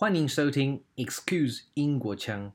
[0.00, 2.52] 欢迎收听 Excuse 英国腔。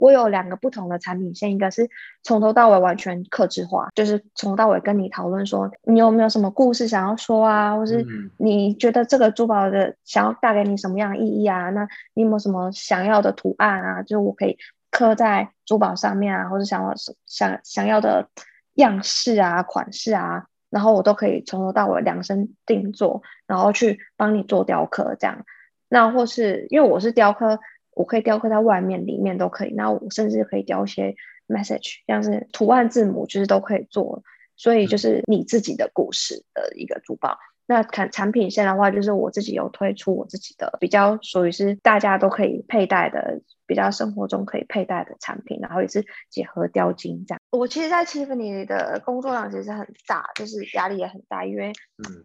[0.00, 1.90] 我有两个不同的产品线，一个是
[2.22, 8.06] 从头到尾完全克制化，就是从到尾跟你讨论说，你有没有什么故事想要说啊，或是
[8.38, 11.68] 你觉得这个珠宝的想要带给你什么样的意义啊？
[11.68, 14.02] 那你有没有什么想要的图案啊？
[14.02, 14.56] 就是我可以
[14.90, 16.94] 刻在珠宝上面啊，或者想要
[17.26, 18.28] 想想要的
[18.74, 25.44] 样式啊、款式啊，然后我都可以从头到尾量身定做，然后去帮你做雕刻这样。
[25.88, 27.58] 那或是因为我是雕刻。
[27.96, 29.72] 我可以雕刻在外面、里面都可以。
[29.72, 31.14] 那我甚至可以雕一些
[31.48, 34.22] message，像是图案、字母，就是都可以做。
[34.54, 37.38] 所以就是你自己的故事的一个珠宝。
[37.66, 47.40] 那看产品线的话，就是我自己有推出我自己的比较属于是大家都可以佩戴的，比较生活中可以佩戴的产品，然后也是结合雕金这样。
[47.50, 51.72] 我其实，在 Tiffany 的工作量其实很大，就是压力也很大，因为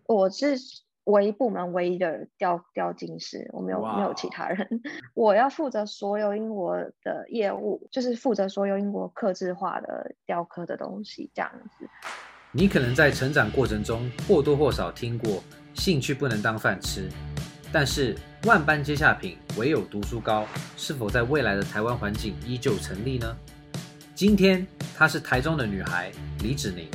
[0.08, 0.58] 我是。
[1.06, 4.82] 唯一部门唯一的雕雕金师，我没有.没有其他人。
[5.16, 11.90] 我要负责所有英国的业务，就是负责所有英国刻字化的雕刻的东西，这样子。
[12.54, 15.42] 你可能在成长过程中或多或少听过
[15.74, 17.10] “兴趣不能当饭吃”，
[17.72, 18.14] 但是
[18.44, 23.38] 万般皆下品，唯有读书高，是否在未来的台湾环境依旧成立呢？
[24.14, 26.90] 今天她是台中的女孩李芷宁。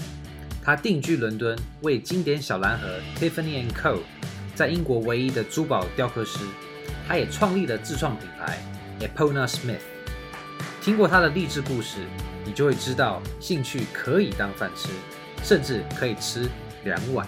[0.63, 4.01] 她定居伦敦，为经典小蓝盒 Tiffany & Co.
[4.55, 6.39] 在英国唯一的珠宝雕刻师。
[7.09, 8.59] 她也创立了自创品牌
[9.01, 9.81] Epona Smith。
[10.83, 12.01] 听过她的励志故事，
[12.45, 14.91] 你就会知道，兴趣可以当饭吃，
[15.47, 16.51] 甚至可以吃
[16.83, 17.25] 两碗。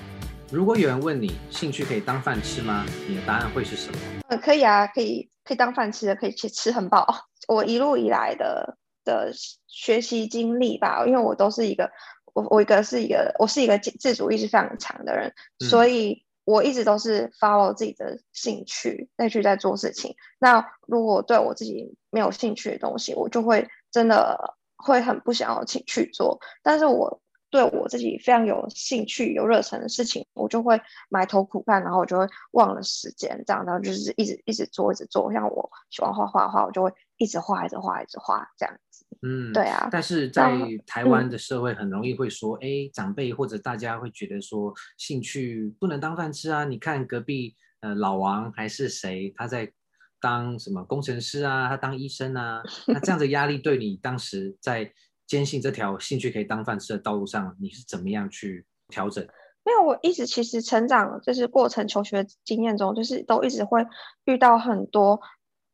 [0.50, 2.84] 如果有人问你，兴趣可以当饭吃吗？
[3.08, 3.98] 你的答案会是什么？
[4.28, 7.06] 呃，可以啊，可以，可以当饭吃的，可以去吃很饱。
[7.46, 9.30] 我一路以来的的
[9.68, 11.88] 学习经历吧，因为我都是一个。
[12.34, 20.16] 我我一个是一个，我是一个自主意识非常强的人，嗯、所以我一直都是 follow 自己的兴趣再去在做事情。
[20.40, 26.40] 那如果对我自己没有兴趣的东西，我就会真的会很不想要去去做。
[26.64, 30.78] 但是我对我自己非常有兴趣、有热忱的事情，我就会
[31.08, 35.32] 埋头苦干，然后我就会忘了时间，这样，然后就是一直一直做，一直做。
[35.32, 39.06] 像我喜欢画画的话，我就会一直画，一直画，一直画，这样子。
[39.22, 39.88] 嗯，对啊。
[39.90, 40.52] 但是在
[40.86, 46.64] 台湾的社会，很容易会说，哎、嗯，长辈或者大家会觉得说，兴趣不能当饭吃啊。
[46.64, 49.72] 你看隔壁，呃，老王还是谁，他在
[50.20, 54.92] 当什么工程师啊，他当医生啊，那这样的压力对你当时在。
[55.28, 59.24] 坚信这条兴趣可以当饭吃的道路上，你是怎么样去调整？
[59.62, 63.86] 没有，我一直其实成长就是过程求学经验中，就是都一直会
[64.24, 65.20] 遇到很多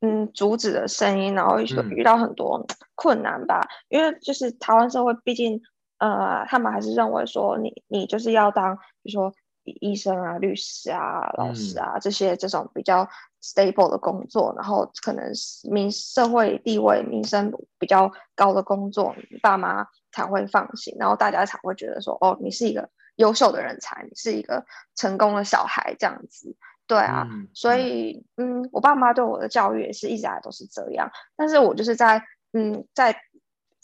[0.00, 3.60] 嗯阻止的声音，然后遇到很多困难吧。
[3.60, 5.62] 嗯、因为就是台湾社会，毕竟
[5.98, 9.32] 呃，他们还是认为说你你就是要当，比如说。
[9.81, 13.09] 医生啊、律师啊、老师啊，这些这种比较
[13.44, 15.31] stable 的工作，嗯、然后可能
[15.71, 26.56] 民社会地位、民生比较高的工作，你爸妈才会放心，然后大家才会觉得说，哦，你是一个优秀的人才，你是一个成功的小孩，这样子，
[26.87, 33.15] 对啊，嗯、所以，嗯，我爸妈对我的教育也是一直来都是这样，但是我就是在，嗯，在。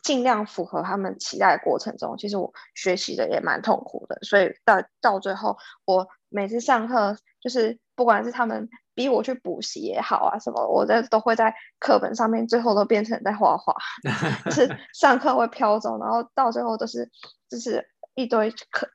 [0.02, 8.66] 尽量符合他们期待的过程中，其实我学习的也蛮痛苦的，所以到到最后，我每次上课，就是不管是他们
[9.00, 13.74] 逼我去补习也好啊，什么，我在都会在课本上面，最后都变成在画画，
[14.44, 17.10] 就是上课会飘走，然后到最后都是
[17.48, 17.82] 就是
[18.14, 18.86] 一堆课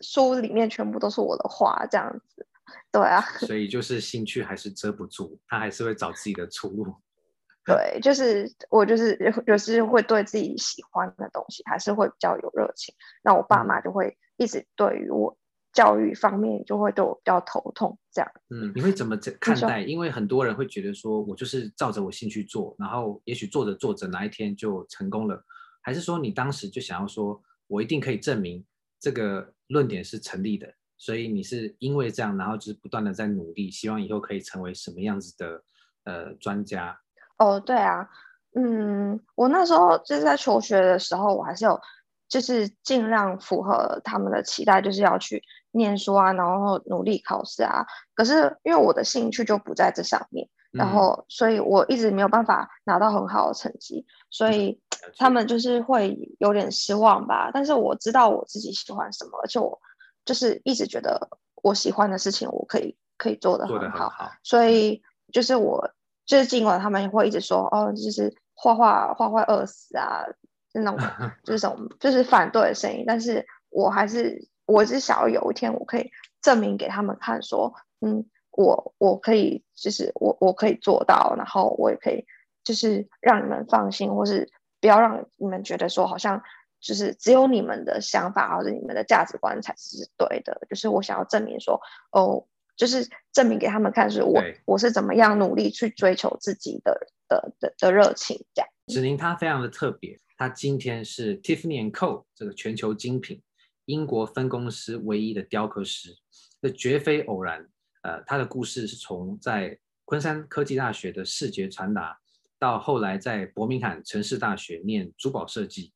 [0.00, 2.46] 书里面全部都是我的画这样子，
[2.90, 6.94] 对啊，所以就是兴趣还是遮不住，他还是会找自己的出路。
[7.66, 15.36] 对，就是我就是有时会对自己喜欢的东西还是会比较有热情，那我爸妈就会一直对于我
[15.74, 18.30] 教育方面就会对我比较头痛这样。
[18.48, 19.80] 嗯，你会怎么看待？
[19.82, 25.44] 因为很多人会觉得说我就是照着我兴趣做，然后也许做着做着哪一天就成功了，
[25.82, 28.64] 还是说你当时就想要说我一定可以证明
[29.00, 35.62] 这个论点是成立的，所以你是因为这样，然后就是不断的在努力，希望以后可以成为什么样子的
[36.04, 36.98] 呃专家？
[37.38, 38.08] 哦，对啊，
[38.54, 41.80] 嗯，我那时候就是在求学的时候，我还是有
[42.28, 45.42] 就是尽量符合他们的期待，就是要去
[45.74, 47.84] 念书啊，然后努力考试啊。
[48.14, 54.80] 可是因为我的兴趣就不在这上面，然后所以我一直没有办法拿到很好的成绩，所以
[55.18, 57.50] 他们就是会有点失望吧。
[57.52, 59.78] 但是我知道我自己喜欢什么，而且我
[60.24, 61.28] 就是一直觉得
[61.62, 65.90] 我喜欢的事情，我可以可以做得很好，很好，所以就是我。
[66.26, 70.24] 就是尽管他们会一直说哦，就是画画画画饿死啊，
[70.72, 70.98] 是那种
[71.44, 76.10] 就是什么就是反对的声音，但是我还是我是想要有一天我可以
[76.42, 82.24] 证明给他们看说，嗯，我我可以就是我我可以做到，然后我也可以
[82.62, 84.50] 就是让你们放心，或是
[84.80, 86.42] 不要让你们觉得说好像
[86.80, 91.80] 就是只有你们的想法或者你们的价值观才是对的，就是我想要证明说
[92.10, 92.46] 哦。
[92.76, 98.68] 就是证明给他们看，是我我是怎么样努力去追求自己的的的的热情，这样。
[98.88, 103.40] 芷宁她非常的特别，她今天是 Tiffany and Co 这个全球精品
[103.86, 106.16] 英国分公司唯一的雕刻师，
[106.60, 107.68] 这绝非偶然。
[108.02, 112.18] 呃，他的故事是从在昆山科技大学的视觉传达，
[112.58, 115.92] 到后来在伯明翰城市大学念珠宝设计，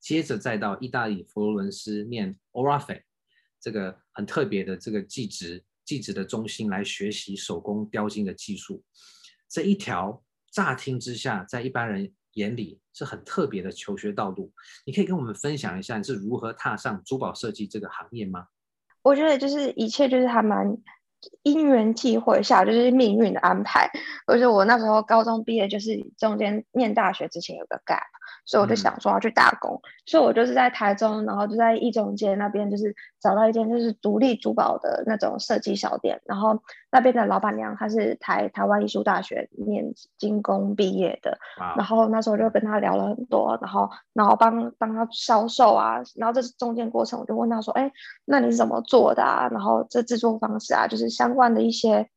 [0.00, 3.02] 接着再到意大利佛罗伦斯念 Orafe
[3.60, 5.64] 这个很特别的这个技职。
[5.86, 8.82] 技职的中心来学习手工雕金的技术，
[9.48, 14.50] 这一条乍听之下，在一般人眼里是很特别的求学道路。
[14.86, 18.46] 你可以跟我们分享一下你是如何踏上珠宝设计这个行业吗？
[19.02, 20.76] 我觉得就是一切就是还蛮
[21.42, 23.90] 因缘际会下，就是命运的安排。
[24.26, 28.02] 而且我那时候高中毕业，就是中间念大学之前有个 gap。
[28.44, 36.56] 所以我就想说要去打工，嗯、所以我就是在台中，然后就在一中街那边，就是找到一间就是独立珠宝的那种设计小店，然后
[36.96, 39.84] 那边的老板娘她是台台湾艺术大学念
[40.16, 47.92] 精工毕业的，哇然后那时候就跟她聊了很多，然后然后帮帮她销售啊，然后这中间过程我就问她说，哎，
[48.24, 49.46] 那你是怎么做的啊？
[49.52, 52.08] 然后这制作方式啊，就是相关的一些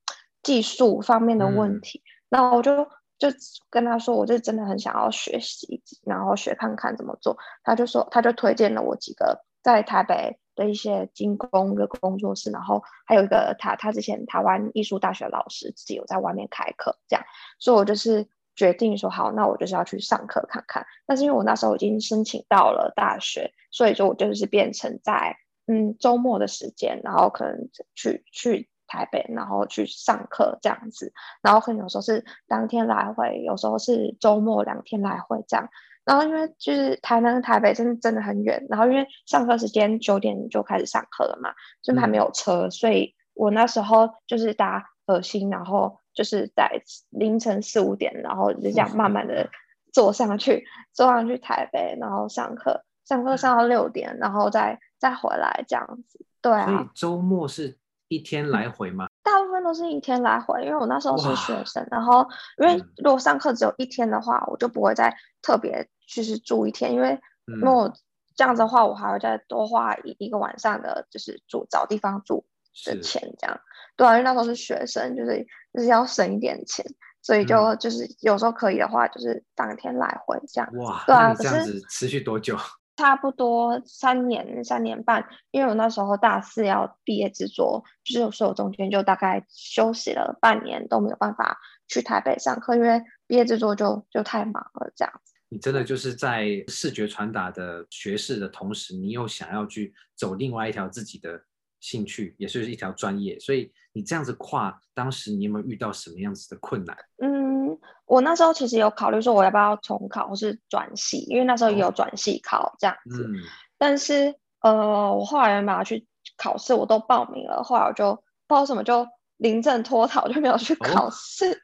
[0.42, 2.88] 技术方面的问题，嗯、然后我就。
[3.20, 3.28] 就
[3.70, 7.38] 跟他说，我就真的很想要学习，然后学看看怎么做。
[7.66, 17.26] 他就说，他就推荐了我几个在台北的一些精工的工作室，然后还有一个他他之前台湾艺术大学老师自己有在外面开课，这样，
[17.58, 20.86] 所以我就是决定说好，那我就是要去上课看看。
[21.08, 28.70] 但是因为我那时候已经申请到了大学，所以说我就是变成在嗯周末的时间，然后可能去去。
[28.92, 31.14] 台北，然后去上课这样子，
[31.44, 35.70] 然后可能有时候是当天来回，有时候是周末两天来回这样。
[36.10, 41.54] 然后因为就是台南跟台北真的真的很远，然后因为上课时间九点就开始上课了嘛，
[41.84, 49.48] 就还没有车，嗯、所以我那时候就是搭核心，然后就是在凌晨四五点，然后就这样慢慢的
[49.94, 56.26] 坐上去，坐上去台北，然后上课，上课上到六点，然后再再回来这样子。
[56.42, 57.78] 对啊，所以周末是。
[58.12, 59.08] 一天来回吗？
[59.31, 62.26] 大部分都是一天来回，因为我那时候是学生，然后
[62.58, 67.94] 因为如果上课只有一天的话，嗯、我就不会再特别就是住一天，因为如果
[68.36, 72.46] 这样子的话，我还会再多花一一个晚上的，就是住找地方住
[72.86, 73.60] 的钱这样。
[73.96, 76.86] 对啊，因为那时候是学生，就是就是要省一点钱，
[77.22, 80.70] 所以就、嗯、就是有时候可以的话，就是当天来回这样。
[80.75, 82.58] 哇，对啊，这样子持续多久？
[83.00, 91.57] 差不多三年三年半，因为我那时候大四要毕业制作，就是所以我中间就大概休息了半年，都没有办法
[91.88, 95.34] 去台北上课，因为毕业制作就就太忙了这样子。
[95.48, 101.42] 你真的就是在视觉传达的学士的同时，你又想要去走另外一条自己的
[101.80, 106.98] 兴趣，也是一条专业，所以你这样子跨，当时你有没有遇到什么样子的困难？
[107.24, 107.59] 嗯。
[108.06, 113.24] 我那时候其实有考虑说我要不要重考或是转系，因为那时候也有转系考这样子。
[113.24, 113.36] 嗯、
[113.77, 118.15] 但是呃，我后来嘛去考试，我都报名了，后来我就
[118.48, 119.05] 不知道什么就
[119.38, 121.51] 临阵脱逃，就没有去考试。
[121.53, 121.58] 哦、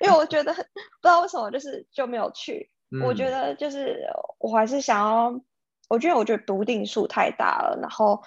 [0.00, 2.70] 因为我觉得不知道为什么就是就没有去。
[2.90, 4.04] 嗯、我觉得就是
[4.38, 5.40] 我还是想要，
[5.88, 8.22] 我觉得我觉得读定数太大了，然后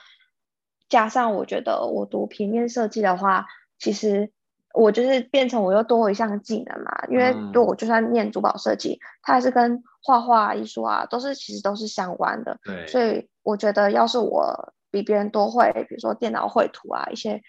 [0.87, 3.45] 加上我觉得我读平面设计的话，
[3.77, 4.31] 其实。
[4.75, 12.59] 我就是变成我又多一项技能嘛，因为如果我就算念珠宝设计，它还是跟画画艺术啊，都是其实都是相关的。
[12.63, 17.41] 对，所以我觉得要是我比别人多会，比如说电脑绘图啊，一些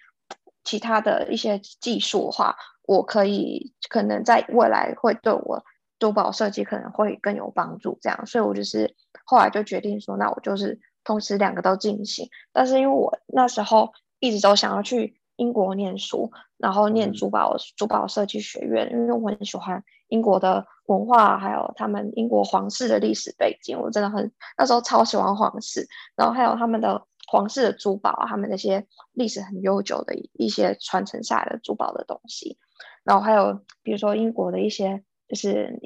[0.62, 2.56] 其他的一些技术的话，
[2.86, 5.64] 我可以可能在未来会对我
[5.98, 7.98] 珠宝设计可能会更有帮助。
[8.00, 12.28] 这样，所以我就是后来就决定说，那我就是同时两个都进行。
[12.52, 15.18] 但是因为我那时候一直都想要去。
[15.36, 32.58] 英国念书，然后念珠宝珠宝设计学院，因为我很喜欢英国的文化，还有他们英国皇室的历史背景，我真的很那时候超喜欢皇室，然后还有他们的皇室的珠宝，他们那些历史很悠久的一些传承下来的珠宝的东西，
[33.04, 35.78] 然后还有比如说英国的一些就是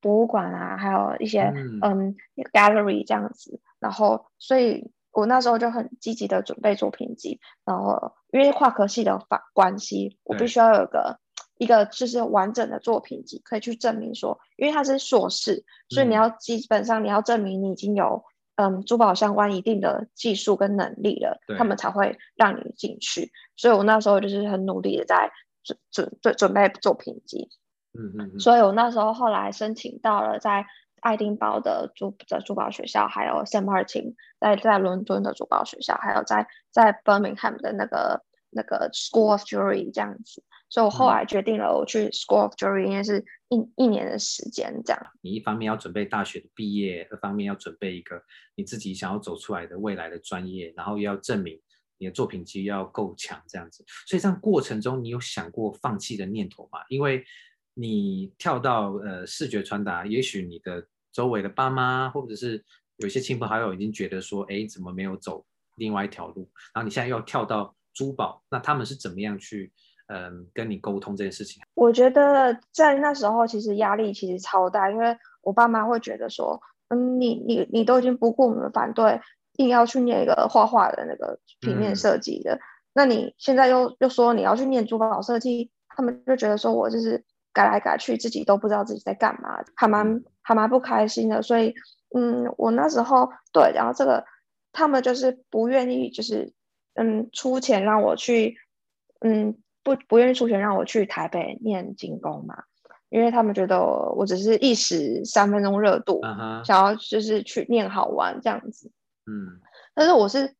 [0.00, 2.16] 博物馆啊，还有一些嗯，嗯
[2.52, 4.90] gallery 这样子，然后所以。
[5.16, 11.18] 我那时候就很积极的准备作品集，然后因为跨科系的法关系，我必须要有个
[11.56, 18.22] 一个就是完整的作品集，可以去证明说，因为他是硕士，所以你要基本上你要证明你已经有
[18.56, 23.32] 嗯珠宝相关一定的技术跟能力了，他们才会让你进去。
[23.56, 25.32] 所以我那时候就是很努力的在
[25.64, 27.48] 准准准准备作品集。
[27.98, 28.38] 嗯嗯嗯。
[28.38, 30.66] 所以我那时候后来申请到了在
[31.06, 40.42] 爱丁堡的珠的珠宝学校，还有 Martin 在在伦敦的珠宝学校，还有在在 Birmingham 的那个那个 School of Jewelry 这样子。
[40.68, 45.06] 所以我后来决定了，我去 School of Jewelry，应该是一一年的时间这样。
[45.20, 48.20] 你一方面要准备大学的毕业，一方面要准备一个
[48.56, 51.56] 你自己想要走出来的未来的专业，然后又要证明
[51.98, 53.84] 你的作品集要够强这样子。
[54.08, 56.80] 所以这样过程中，你有想过放弃的念头吗？
[56.88, 57.24] 因为
[57.74, 60.84] 你跳到呃视觉传达，也许你的
[61.16, 62.62] 周围的爸妈或者是
[62.98, 65.42] 有些亲朋好友已经觉得说，哎，怎么没有走
[65.76, 66.50] 另外一条路？
[66.74, 69.72] 然后你现在又要跳到珠宝，那他们是怎么样去？
[70.08, 79.20] 嗯，跟你沟通这件事情，我觉得在那时候其实压力其实超大，因为我爸妈会觉得说，嗯，你你你都已经不顾我们反对，
[79.54, 82.60] 硬要去念一个画画的那个平面设计的，嗯、
[82.94, 87.24] 那你现在又又说你要去念珠宝设计，他们就觉得说我就是
[87.56, 91.40] 改来改去，自己都不知道自己在干嘛，还蛮还蛮不开心的。
[91.40, 91.74] 所以，
[92.14, 94.24] 嗯，我那时候对，然后这个
[94.72, 96.52] 他们就是不愿意，就是
[96.94, 98.56] 嗯出钱让我去，
[99.20, 99.56] 嗯。
[99.86, 102.64] 不不愿意出钱让我去台北念精工嘛，
[103.08, 106.66] 因为他们觉得我，只是一时三分钟热度，uh huh.
[106.66, 108.90] 想要就是去念好玩这样子。
[109.30, 109.60] 嗯，
[109.94, 110.56] 但是我是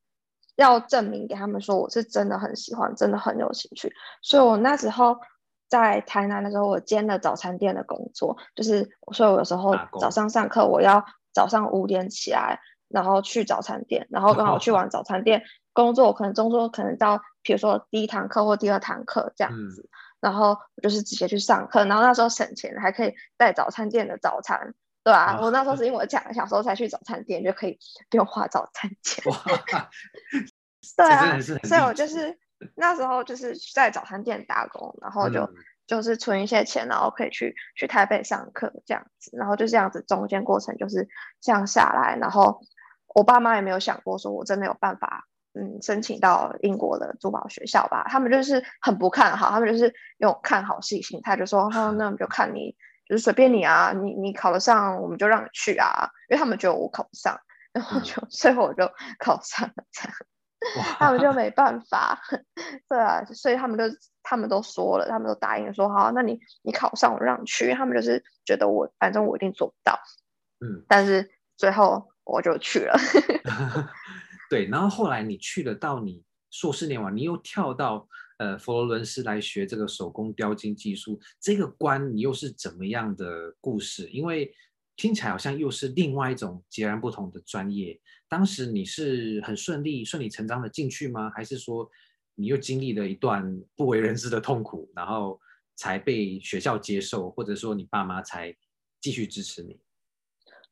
[0.55, 3.91] 要证明给他们说我是真的很喜欢，真的很有兴趣。
[4.21, 5.17] 所以我那时候
[5.69, 15.43] 在台南的时候，我兼了早餐店的工作，就是所以我有时候早上上课，我要早上五点起来，然后去早餐店，然后刚好去完 早餐店。
[15.73, 19.89] 工作可能中途可能到，比如说第一堂课或第二堂课这样子，嗯、
[20.21, 25.37] 然后我就是直接去上课，然后那时候省钱，还可以带早餐店的早餐，对吧、啊？
[25.39, 27.77] 哦、我那时候是因为我讲小时候才去早餐店，就可以
[28.09, 29.23] 不用花早餐钱。
[29.31, 29.37] 哇
[30.97, 32.35] 对啊，所以我就是
[32.75, 35.53] 那时候就是在早餐店打工，然后就、嗯、
[35.87, 41.07] 就是存一些钱，然后可以去去台北上课这样子，然后就这样子中间过程就是
[41.41, 42.61] 这样下来，然后
[43.15, 45.25] 我爸妈也没有想过说我真的有办法。
[45.59, 52.75] 嗯，申请到英国的珠宝学校吧，他们就是很不看好，他们就是用看好戏心态，就说，哦，那我们就看你，
[53.09, 57.39] 就是随便你啊，你你考得上，我们就让你去啊，因为他们觉得我考不上，
[57.73, 58.87] 然后就最后我就
[59.17, 60.36] 考上了，这样，哇
[60.97, 62.21] 他们就没办法，
[62.89, 63.83] 对啊，所以他们就
[64.23, 69.99] 他们都说了，他们都答应说，好，那你你考上，我让你去，他们就是觉得我反正我一定做不到，
[70.59, 72.97] 嗯，但是最后我就去了。
[74.49, 78.07] 对，然后后来你去了，到你硕士念完，你又跳到
[78.37, 84.07] 呃佛罗伦斯来学这个手工雕金技术，这个关你又是怎么样的故事？
[84.09, 84.53] 因为
[84.95, 87.99] 听起来好像又是另外一种截然不同的专业。
[88.29, 91.31] 当时你是很顺利、顺理成章的进去吗？
[91.35, 91.89] 还是说
[92.35, 95.39] 你又经历了一段不为人知的痛苦，然后
[95.75, 98.55] 才被学校接受，或者说你爸妈才
[98.99, 99.79] 继续支持你？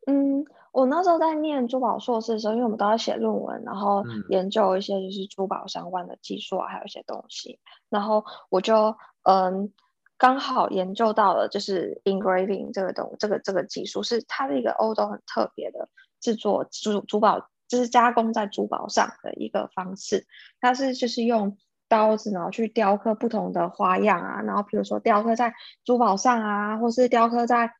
[0.07, 0.45] 嗯。
[0.75, 7.57] 我那时候在念珠宝硕士的时候，因为我们都要写论文，然后研究一些就是珠宝相关的技术啊，还有一些东西。
[7.87, 8.93] 然后我就
[9.23, 9.71] 嗯，
[10.17, 15.87] 刚好研究到了就是 engraving 这个东这个这个技术，是它的一个欧洲很特别的
[16.25, 20.25] 制作珠珠宝，就是加工在珠宝上的一个方式。
[20.59, 25.53] 它是就是用刀子，然后去雕刻不同的花样啊，然后比如说雕刻在
[25.83, 27.75] 珠宝上啊，或是雕刻在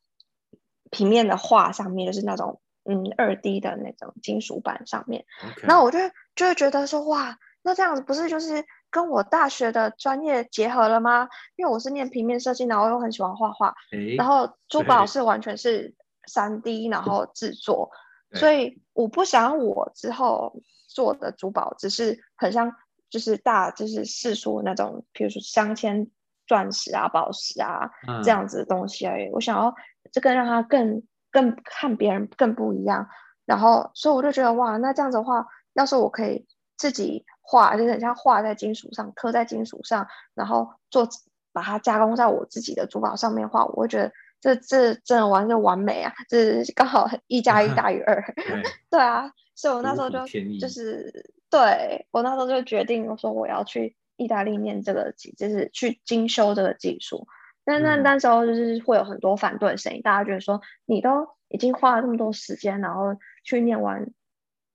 [0.92, 2.62] 平面的画上面，就是那种。
[2.88, 5.25] 嗯，二 D 的那种金属板上面.
[5.64, 5.98] 然后我就
[6.36, 11.28] 就会觉得说，哇，那这样子不是就是跟我大学的专业结合了吗？
[11.56, 15.96] 因为我是念平面设计，然后又很喜欢画画，欸、然后珠宝是完全是
[16.28, 18.05] 三 D，然后制作，对
[18.36, 22.72] 所以我不想我之后做的珠宝只是很像
[23.10, 26.10] 就是大就是世俗那种，比如说镶嵌
[26.48, 29.30] 钻石啊、宝石啊、嗯、这样子的东西而已。
[29.32, 29.74] 我想要
[30.12, 31.04] 这个让它更。
[31.32, 33.10] 更看别人更不一样，
[33.44, 41.10] 然后所以我就觉得哇，那这样子的话，要是我可以自己画，就是很像画在金属上，刻在金属上，然后做
[41.51, 44.13] 把它加工在我自己的珠宝上面画，我会觉得
[44.46, 46.14] 这这真的完全完美啊！
[46.30, 48.62] 这刚好一加一大于二， 对，
[48.92, 50.20] 对啊，所以我那时候就
[50.60, 57.28] 就是对我那时候就决定我说我要去意大利念这个技，就是去精修这个技术。
[57.64, 64.12] 但那那时候就是会有很多反对声音，大家觉得说你都已经花了这么多时间，然后去念完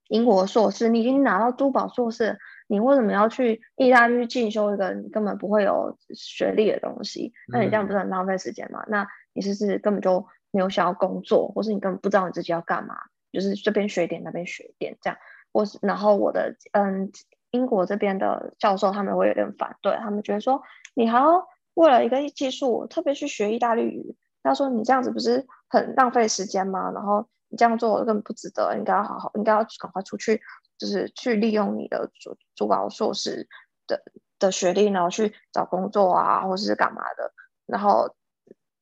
[0.09, 2.37] 英国硕士，你已经拿到珠宝硕士，
[2.67, 7.31] 你为什么要去意大利去进修一个你根本不会有学历的东西？
[7.47, 8.83] 那你这样不是很浪费时间吗？
[8.87, 12.95] 嗯、那你是不是根本就没有想要工作，或是你根本不知道你自己要干嘛？
[13.31, 15.17] 就是这边学一点，那边学一点，这样。
[15.53, 17.11] 或是然后我的嗯，
[17.51, 20.61] 英国这边的教授他们会有点反对，他们觉得说
[20.93, 26.91] 你还要为了一个技术特别去学意大利语，他说你这样子不是很浪费时间吗？
[26.91, 30.41] 然后你这样做根本不值得，应该要好好，应该要赶快出去，
[30.77, 33.47] 就是去利用你的珠珠宝硕士
[33.87, 34.01] 的
[34.39, 37.33] 的学历，然后去找工作啊，或者是干嘛的。
[37.65, 38.15] 然后，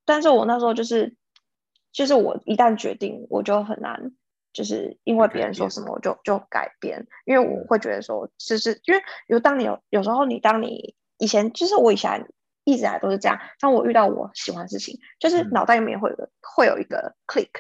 [0.10, 1.16] 但是我那时候就是，
[1.92, 4.12] 就是我一旦决定，我就很难。
[4.52, 12.28] 就是因为别人说什么我就就改变，因为我会觉得说，就是因为有当你有有时候你当你以前就是我以前
[12.64, 17.52] 一直来都是这样，当我遇到我喜欢的事情，就是脑袋里面会有个会有一个 click，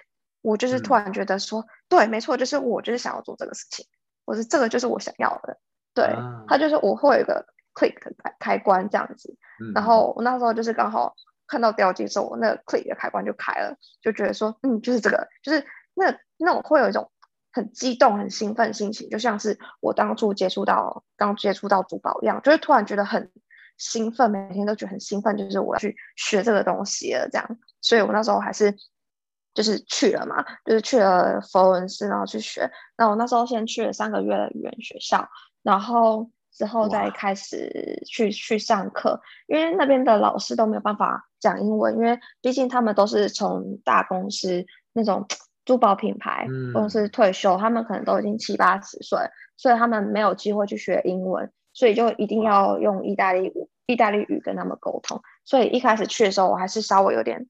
[0.41, 3.85] 我就是突然觉得说，对，没错，就是我就是想要做这个事情，
[4.25, 5.59] 我是这个就是我想要的，
[5.93, 6.07] 对，
[6.47, 9.37] 他就是我会有一个 click 开开关这样子，
[9.75, 9.83] 然。
[9.83, 11.13] 后我那时候就是刚好
[11.49, 15.65] 看到标记的时候，我那个 click 的开关就开了，就觉得说，嗯，就是这个，就是。
[15.95, 17.11] 那那我会有一种
[17.51, 23.29] 很激动、很兴奋的心情，就像是我当初接触到刚接触到珠宝一样，就是突然觉得很
[23.77, 27.59] 兴奋，每天都觉得很兴奋，就是我要去学这个东西了，这样。
[27.81, 28.73] 所以我那时候还是
[29.53, 32.71] 就是去了嘛，就是去了佛罗伦斯，然后去学。
[32.95, 35.27] 那我那时候先去了三个月的语言学校，
[35.63, 45.25] 然后之后再开始去去上课，因为那边的老师都没有办法讲英文，因为毕竟他们都是从大公司那种。
[45.65, 49.19] 珠宝品牌公司退休，嗯，他们可能都已经七八十岁，
[49.55, 53.53] 所以他们没有机会去学英文，所以就一定要用意大利语、
[53.85, 55.21] 意大利语跟他们沟通。
[55.45, 57.47] 所以一开始去的时候，我还是稍微有点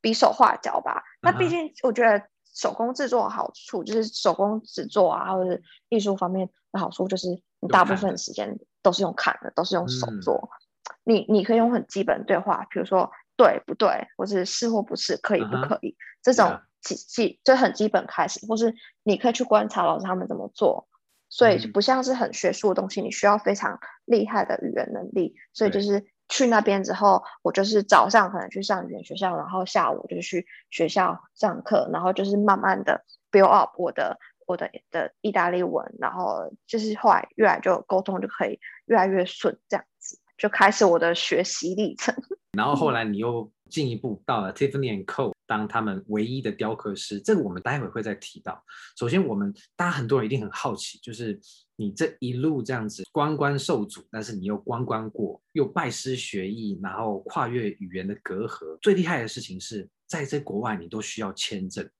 [0.00, 1.04] 比手画脚吧。
[1.22, 2.20] 那毕竟我觉得
[2.52, 7.28] 手工制作的好处就是手工制作啊，或者是艺术方面的好处就是
[7.60, 10.34] 你大部分时间都是用看的，都是用手做。
[10.34, 16.60] 嗯、你你可以用很基本的对话，比如说对不对，或者是是或不是，可以不可以，嗯、这种。
[16.82, 20.88] 基基就很基本开始，或是你可以去观察老师他们怎么做，
[21.28, 25.34] 所以就不像是很学术的东西，你需要非常厉害的语言能力。
[25.52, 42.14] 所以就是去那边之后，我就是早上可能去上语言学校，然后下午就去学校上课，然后就是慢慢的 build up 我的我的的意大利文，然后就是后来越来就沟通就可以越来越顺，这样子就开始我的学习历程。
[42.52, 45.32] 然后后来你又进一步到了 Tiffany and Co。
[45.46, 48.62] 当他们唯一的雕刻师，这个我们待会会再提到。
[48.96, 51.40] 首先，我们大家很多人一定很好奇，就是
[51.74, 58.78] 你这一路这样子关关受阻，但是你又关关过，又拜师学艺，然后跨越语言的隔阂。
[58.80, 61.90] 最厉害的事情是在这国外你都需要签证，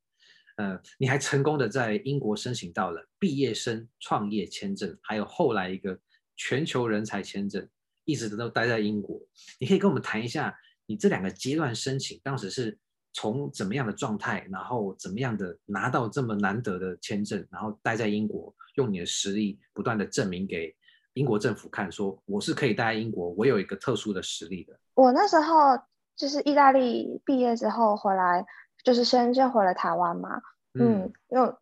[0.57, 5.99] 呃，你还成功的在英国申请到了毕业生创业签证，还有后来一个
[6.37, 7.69] 全球人才签证，
[8.05, 9.21] 一直都待在英国。
[9.59, 12.79] 你可以跟我们谈一下你这两个阶段申请，当时是。
[13.13, 20.73] 从怎么样的状态，然后怎么样的拿到这么难得的签证，然后待在英国，用你的实力不断的证明给
[21.15, 24.79] 英国政府看，说我是可以待在英国，我有一个特殊的实力的。
[24.95, 25.77] 我那时候
[26.15, 28.47] 就是意大利毕业之后回来，
[28.85, 30.41] 就是先先回了台湾嘛，
[30.75, 31.53] 嗯，嗯因为。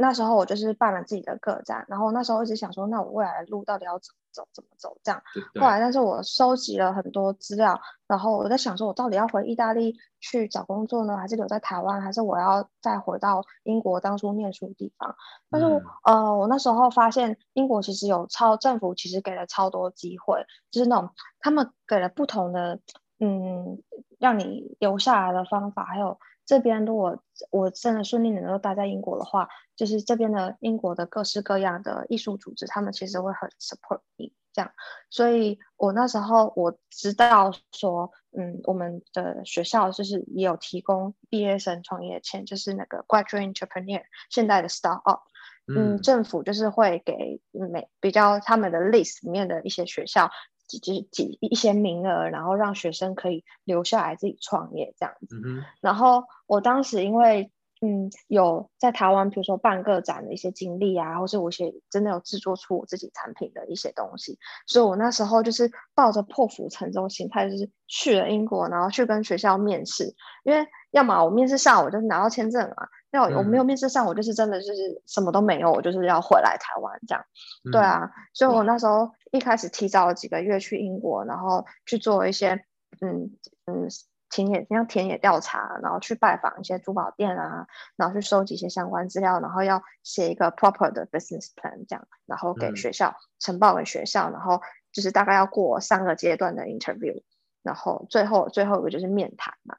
[0.00, 5.20] 那时候我就是办了自己的个展，然后那时候一直想说，那我未来的路到底要怎么走，怎么走这样。
[5.60, 15.16] 后来，但是我收集了很多资料，然后我在想说，我到底要回意大利去找工作呢，还是留在台湾，还是我要再回到英国当初念书的地方？
[15.50, 15.66] 但是，
[16.04, 22.78] 嗯、呃，我那时候发现英国其实有超政府其实给了超多机会，就是那种他们给了不同的，
[23.18, 23.82] 嗯，
[24.20, 26.16] 让你留下来的方法，还有。
[26.48, 34.72] 这边如果我真的顺利能够待在英国的话，就是这边的英国的各式各样的艺术组织，他们其实会很 support 你这样。
[35.10, 45.20] 所以我那时候我知道说，嗯，我们的学校就是也有提供毕业生创业签，就是那个 graduate entrepreneur 现在的 start up，
[45.66, 50.30] 嗯，政府就是会给每比较他们的 list 里面的一些学校。
[50.68, 55.36] 几几几一些名额，然后让学生可以留下来自己创业这样子。
[55.44, 57.50] 嗯、然后我当时因为
[57.80, 72.76] 嗯有在台湾，比如说办个展的一些经历啊，或是我一些真的有制作出我自己产品的一些东西，所以我那时候就是抱着破釜沉舟心态，就是去了英国，然后去跟学校面试，因为要么我面试上我就拿到签证了。
[73.10, 77.24] 要我没有面试上，我就是真的就是什么都没有，我就是要回来台湾这样。
[77.64, 82.64] 嗯、对啊，所以我那时候一开始提早了几个月去英国，然后去做一些
[83.00, 83.36] 嗯
[83.66, 83.88] 嗯
[84.30, 94.60] 田野像田野调查，然后去拜访一些珠宝店啊，然后去收集一些相关资料，然后要写一个 proper 的 business plan 这样，然后给学校呈报给学校，然后
[94.92, 97.22] 就是大概要过三个阶段的 interview，
[97.62, 99.76] 然后最后最后一个就是面谈嘛。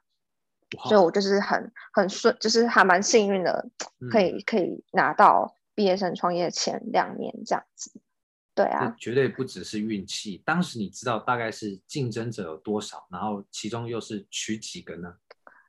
[0.84, 3.68] 所以我就是很很顺，就是还蛮幸运的，
[4.12, 7.90] 可以、嗯、可以拿到毕业生创业前两年这样子。
[8.64, 10.42] 对啊，绝对不只是运气。
[10.44, 15.14] 当时你知道大概是竞争者有多少，然后其中又是取几个呢？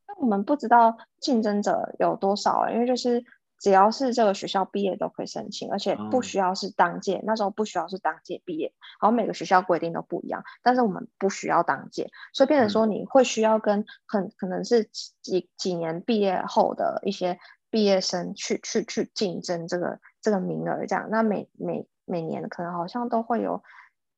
[0.07, 3.23] 那我们不知道竞争者有多少，因为就是。
[3.63, 14.89] 只要是这个学校毕业都可以申请，而且不需要是当届，嗯、那时候不需要是当届毕业，然后每个学校规定都不一样，但是我们不需要当届，所以变成说你会需要跟很可能是
[15.21, 17.37] 几几年毕业后的一些
[17.69, 23.63] 毕业生去去去竞争这个这个名额，这样，那每每每年可能好像都会有。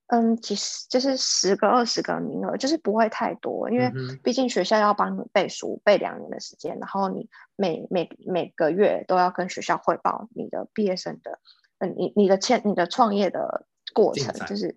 [0.08, 3.91] 嗯，其实就是十个、二十个名额，就是不会太多，因为
[4.22, 11.39] 毕竟学校要帮你背书，背两年的时间，然后你每每每个月都要跟学校汇报你的毕业生的，
[11.80, 14.76] 嗯，你你的签你的创业的过程，就是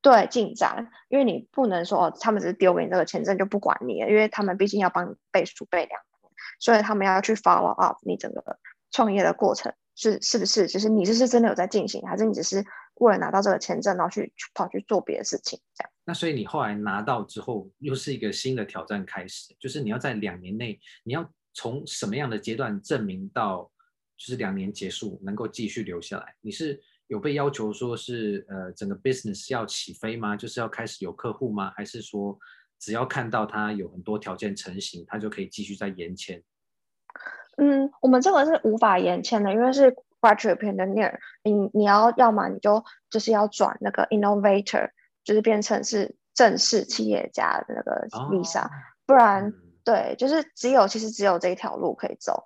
[0.00, 8.58] 对进展，因为你不能说哦，他们只是丢给你这个签证就不管你了，因为他们毕竟要帮你背书背两年，所以他们要去 follow up 你整个
[8.92, 12.64] 创业的过程是是不是，就是你这是真的有在进行，还是你只是。
[13.00, 15.90] 为了拿到这个签证，然后去跑去做别的事情，这样。
[16.04, 23.70] 那所以你后来拿到之后，又是一个新的挑战开始，就是你要在两年内，你要从什么样的阶段证明到，
[24.16, 26.34] 就是两年结束能够继续留下来？
[26.40, 30.36] 你是有被要求说是呃整个 business 要起飞吗？
[30.36, 31.72] 就是要开始有客户吗？
[31.76, 32.36] 还是说
[32.80, 36.42] 只要看到他有很多条件成型，他就可以继续再延签？
[37.58, 39.94] 嗯，我们这个是无法延签的，因为是。
[40.20, 44.90] Graduate Engineer，你你要要么你就就是要转那个 Innovator，
[45.22, 48.70] 就是变成是正式企业家的那个 Visa，、哦、
[49.06, 52.42] 不然、嗯、对，就是只有其实只有这一条路可以走。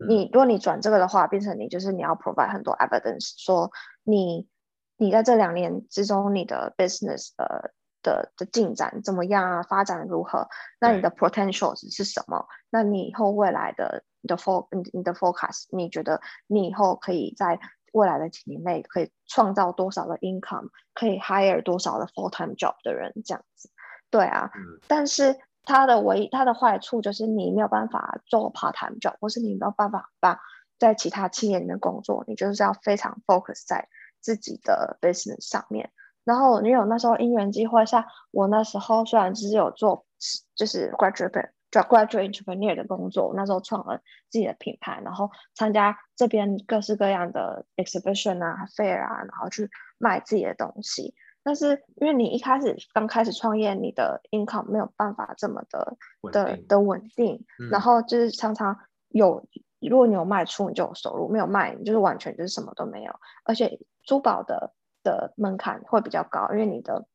[0.00, 3.70] 嗯、你如果你转这个的话，变成你就是你要 provide 很多 evidence，说
[4.02, 4.48] 你
[4.96, 7.70] 你在这两年之中你的 business 呃
[8.02, 10.48] 的的进展怎么样啊，发展如何？
[10.80, 12.46] 那你的 potential 是什么？
[12.70, 14.04] 那你以后未来的。
[14.24, 17.58] 你的 for 你你的 forecast，你觉得你以后可以在
[17.92, 23.68] 未来的几年内可以创造多少的 income，可以 hire 多少的 full time job 的人这样子？
[24.10, 30.38] 对啊，嗯、但是它的唯一它的坏处就是你没有办法做 part time job，或是你没有办法把
[30.78, 33.88] 在其他企业里面工作，你就是要非常 focus 在
[34.20, 35.90] 自己的 business 上面。
[36.24, 40.06] 然后因为我那时候因缘机会下，我那时候虽然只是有做
[40.54, 41.50] 就是 graduate。
[41.72, 51.14] Graduate entrepreneur 的工作，那时候创了自己的品牌，然后参加这边各式各样的 exhibition 啊、fair 啊，然后去卖自己的东西。
[51.42, 55.96] 但是因为你一开始刚开始创业，你的 income 没有办法这么的
[56.30, 58.76] 的的稳定，嗯、然后就是常常
[59.08, 59.42] 有，
[59.80, 63.14] 如果你有卖出，你就有收入；没有卖，你就是完全就是什么都没有。
[63.44, 67.06] 而且珠宝的的门槛会比较高，因为你的。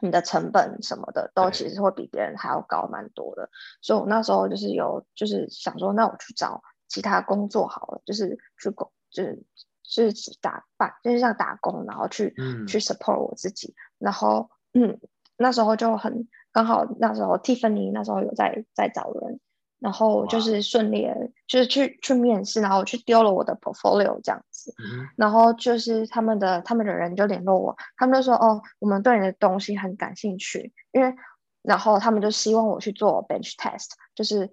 [0.00, 3.48] 你的成本什么的都其实会比别人还要高蛮多的，
[3.80, 9.42] 所以我那时候就是有就是想说，那我去找其他工作好了，就是去工就是
[9.82, 15.00] 就是打办就是像打工，然后去、嗯、去 support 我自己，然后嗯
[15.38, 19.40] 那时候就很刚好那时候 Tiffany 那时候有在在找人。
[19.84, 21.06] 然后就是顺利，
[21.46, 31.14] 就是去去面试，然后我去丢了我的 portfolio 这样子，嗯、然后就是他们的他们的人就联络我，他们就说哦，我们对你的东西很感兴趣，因为
[31.60, 34.50] 然后他们就希望我去做 bench test，就是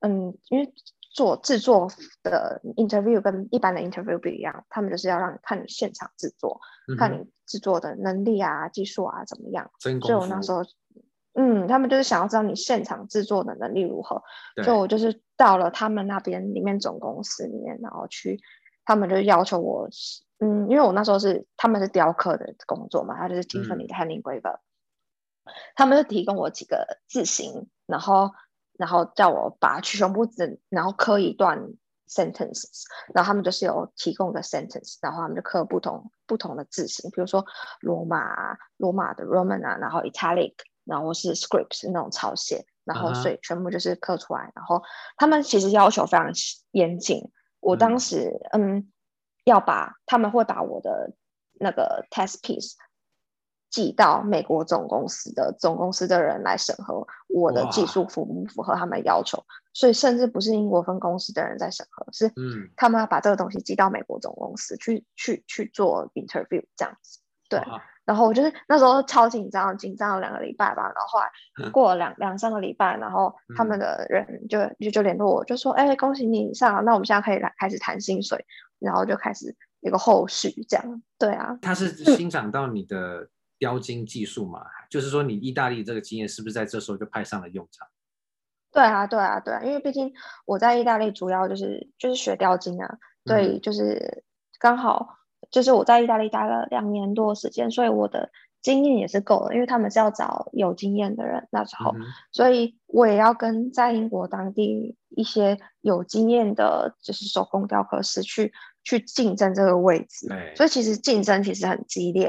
[0.00, 0.70] 嗯，因为
[1.14, 1.90] 做制作
[2.22, 9.70] 的 interview 跟一般的 interview 不一样，他们就是要让你看你现场制作，嗯、看你制作的能力啊、技术啊怎么样，
[10.02, 10.62] 所以我那时候。
[11.36, 14.22] 嗯，他们就是想要知道你现场制作的能力如何，
[14.62, 18.40] 所以我就是到了他们那边里面总公司里面，然后去，
[18.84, 19.88] 他们就要求我，
[20.38, 24.58] 嗯，因为我那时候是他们是雕刻的工作嘛，他就是 Tiffany 的 hand engraver，
[25.74, 28.30] 他们就提供我几个字形，然后
[28.78, 31.58] 然后叫我把去胸部整，然后刻一段
[32.08, 37.44] sentences，然后他们就是有提供的 sentence，然后他们就刻不同不同的字形，比如说
[37.80, 40.54] 罗马罗马的 Roman 啊，然后 Italic。
[40.84, 44.40] 然后是 scripts 那种抄写，然后所以全部就是刻出来。
[44.40, 44.52] Uh huh.
[44.54, 44.82] 然后
[45.16, 46.30] 他们其实要求非常
[46.70, 47.30] 严谨。
[47.60, 48.92] 我当时嗯，嗯，
[49.44, 51.14] 要把他们会把我的
[51.54, 52.74] 那个 test piece
[53.70, 59.42] 寄到美国总公司的总公司的人来审核我的技术符不符合他们要求。
[59.72, 67.18] 所以甚至不是英国分公司的人在审核，是嗯，他们要把这个东西寄到美国总公司去去去做 interview 这样子。
[67.54, 67.80] 对，uh.
[68.04, 70.82] 然后我就是那时候超紧张，紧张了两个礼拜吧。
[70.82, 78.44] 然后后来过了两两三个礼拜，然后他们的人就就就联络我，就说：“哎，恭喜你上了，那我们现在可以来开始谈薪水。”
[78.78, 81.02] 然后就开始有个后续这样。
[81.18, 83.26] 对啊，他是欣赏到你的
[83.58, 84.60] 雕金技术嘛？
[84.90, 87.88] 就是说你意大利这个经验是不是在这时候就派上了用场？
[88.70, 90.12] 对啊，对啊，对啊，因为毕竟
[90.44, 94.24] 我在意大利主要就是就是学雕金啊，对，就是
[94.58, 95.16] 刚好。
[95.50, 98.30] 就是我在意大利待了两年多时间，所以我的
[98.62, 102.02] 经验也是够了，因为他们是要找有经验的人那时候，嗯、
[102.32, 108.52] 所以我也要跟在英国当地一些有经验的，就是手工雕刻师去
[108.82, 110.28] 去竞争这个位置。
[110.56, 112.28] 所以其实竞争其实很激烈，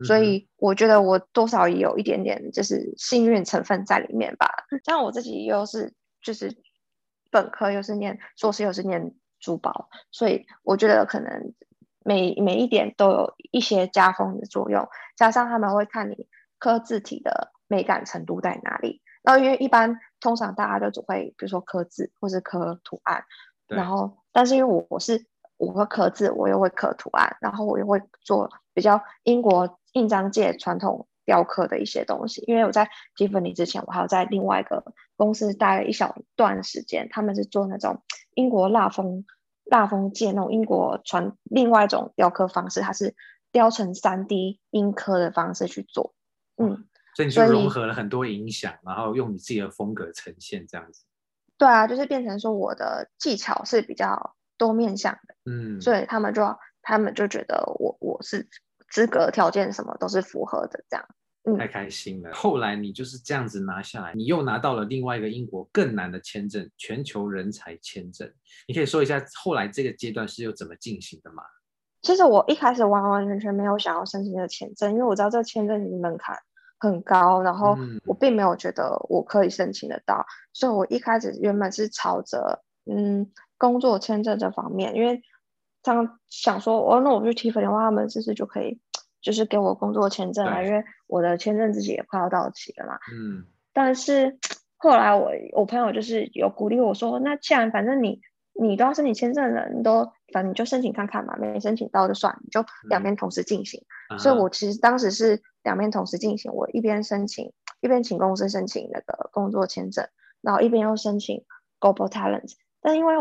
[0.00, 4.48] 嗯，所以我觉得我多少也有一点点就是幸运成分在里面吧。
[4.84, 6.56] 像我自己又是就是
[7.30, 11.52] 本科又是念硕士又是念珠宝，所以我觉得可能。
[12.04, 14.86] 每每一点都有一些加分的作用，
[15.16, 19.00] 加上他们会看你刻字体的美感程度在哪里。
[19.22, 23.24] 然后因为一般通常大家都只会比如说刻字或是刻图案，
[23.66, 32.44] 然后但是因为我我是我会刻字，我又会刻图案，然后我又会做比较英国印章界传统雕刻的一些东西。
[32.46, 34.84] 因为我在 Tiffany 之前，我还有在另外一个
[35.16, 38.02] 公司待了一小段时间，他们是做那种
[38.34, 39.24] 英国蜡封。
[39.64, 43.14] 蜡封界那种英国传另外一种雕刻方式，它是
[43.52, 46.14] 雕成三 D 阴刻的方式去做，
[46.56, 51.04] 嗯，所以你就融合了很多影响，然后用你自己的风格呈现这样子。
[51.56, 56.42] 对啊，就是变成说我的技巧是比较多面向的，嗯，所以他们就
[56.82, 58.48] 他们就觉得我我是
[58.90, 61.06] 资格条件什么都是符合的这样。
[61.58, 62.32] 太开心了！
[62.32, 68.32] 后来你就是这样子拿下来，你又拿到了另外一个英国更难的签证——全球人才签证。
[68.66, 71.42] 你可以说一下后来这个阶段是又怎么进行的吗？
[72.00, 76.34] 其实我一开始完完全全没有想要申请这个签证，因为我知道这个签证门槛
[76.78, 77.76] 很高，然后
[78.06, 85.22] 我并没有觉得我可以申请得到，嗯、所以我一开始原本是朝着嗯工作签证这方面，因为
[85.82, 88.80] 这样想说，哦，那我去提分的话，他们是不是就可以？
[89.24, 92.98] 就是给我工作签证啊，因为我的签证自己也快要到期了嘛。
[93.10, 93.46] 嗯。
[93.72, 94.38] 但是
[94.76, 98.20] 后来我我朋友就是有鼓励我说，那既然反正你
[98.52, 103.82] 你都要申请签证了，你都反正你就申请看看嘛，没申请到就算，你就两边同时进行。
[104.10, 104.18] 嗯。
[104.18, 110.06] 所以我其实当时是两边同时进行，我一边申请一边请公司申请那个工作签证，
[110.42, 111.46] 然后一边又申请
[111.80, 112.52] Global Talent。
[112.82, 113.14] 但因为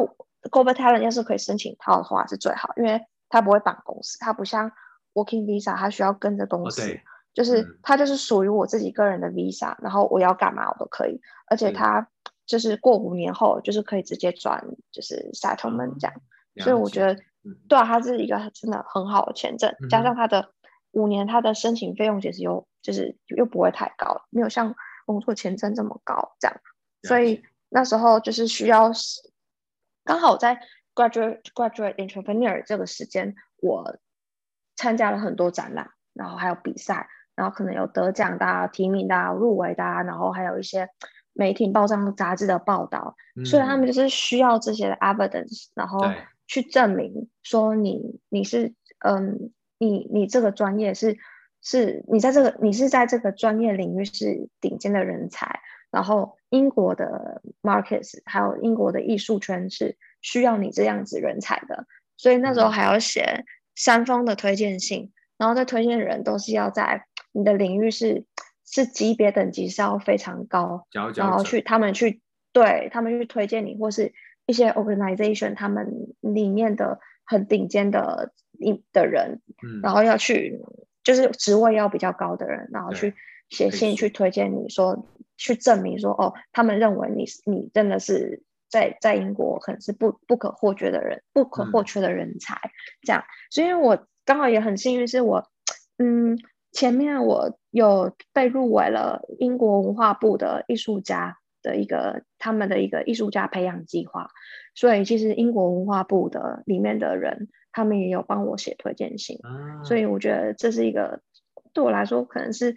[0.52, 4.70] Global Talent 要是可以申请套的话是最好，因为它不会绑公司，它不像。
[5.14, 6.92] Working Visa，它需要跟着公司，oh,
[7.34, 12.08] 就是它就是属于我自己个人的 Visa，、嗯、然后我要干嘛我都可以，而且它
[12.46, 16.14] 就是过五年后就是可以直接转就是 Settlement 这样，
[16.56, 20.52] 嗯、所以我觉得、嗯、对啊，它是一个真的很好的签证，嗯、加上它的
[20.92, 26.58] 五年它的申请费用其实又就是又不会太高，没有像工作签证这么高这样，
[27.04, 28.92] 所以那时候就是需要
[30.04, 30.60] 刚好在
[30.96, 33.98] Graduate Graduate Entrepreneur 这个时间我。
[34.84, 40.90] 参加了很多展览，然后还有比赛，然后可能有得奖的、啊、提名的、啊、入围的、啊，然后还有一些
[41.32, 46.06] 媒体报章杂志的报道、嗯，所以他们就是需要这些的 evidence，然后
[46.48, 51.18] 去证明说你你是嗯你你这个专业是
[51.62, 63.46] 是你在这个你是在这个专业领域是顶尖的人才，然后英国的 markets 还有英国的艺术圈是需要你这样子人才的，所以那时候还要写。
[63.76, 68.26] 三封的推荐信，然后这推荐人都是要在你的领域是
[68.66, 74.14] 是级别等级是要非常高，然后去他们去对他们去推荐你，或是
[74.46, 75.88] 一些 organization 他们
[76.22, 80.62] 里面的很顶尖的一的人，嗯，然后要去
[81.04, 83.14] 就是职位要比较高的人，然后去
[83.50, 85.08] 写信去推荐你说，
[85.38, 88.44] 去证明说哦，他们认为你你真的是。
[88.74, 93.24] 在在英国可能是不不可或缺的人，不可或缺的人才，嗯、这样。
[93.52, 95.48] 所以我刚好也很幸运，是我，
[96.00, 96.40] 嗯，
[96.72, 104.32] 前面我有被入围了英国文化部的艺术家的一个他们的一个艺术家培养计划，
[104.74, 111.22] 所以其实英国文化部的里面的人，他们也有帮我写推荐信，啊，所以我觉得这是一个
[111.74, 112.76] 对我来说可能是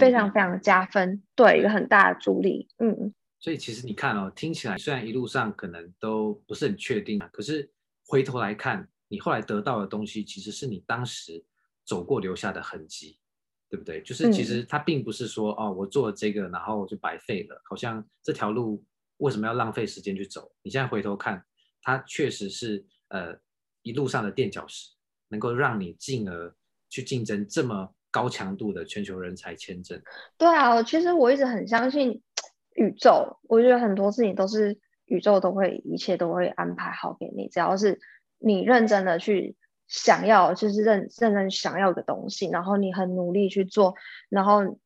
[0.00, 3.12] 非常非常加分，对，一个很大的助力，嗯。
[3.44, 7.70] 所以其实你看哦，听起来虽然一路上可能都不是很确定啊，可是
[8.06, 11.44] 回头来看，你后来得到的东西，其实是你当时
[11.84, 13.18] 走过留下的痕迹，
[13.68, 14.00] 对不对？
[14.00, 18.82] 就是其实它并不是说、嗯、哦，我做了这个，然后就白费了，好像这条路
[19.18, 20.50] 为什么要浪费时间去走？
[20.62, 21.44] 你现在回头看，
[21.82, 23.38] 它确实是呃
[23.82, 24.92] 一路上的垫脚石，
[25.28, 26.56] 能够让你进而
[26.88, 30.00] 去竞争这么高强度的全球人才签证。
[30.38, 32.18] 对啊，其实我一直很相信
[32.74, 37.98] 宇宙，我觉得很多事情都是宇宙都会，一切都会安排好给你，只要是
[38.38, 39.56] 你认真的去
[39.88, 43.94] 想要，就是认认真想要的东西，然后你很努力去做，
[44.28, 44.78] 然后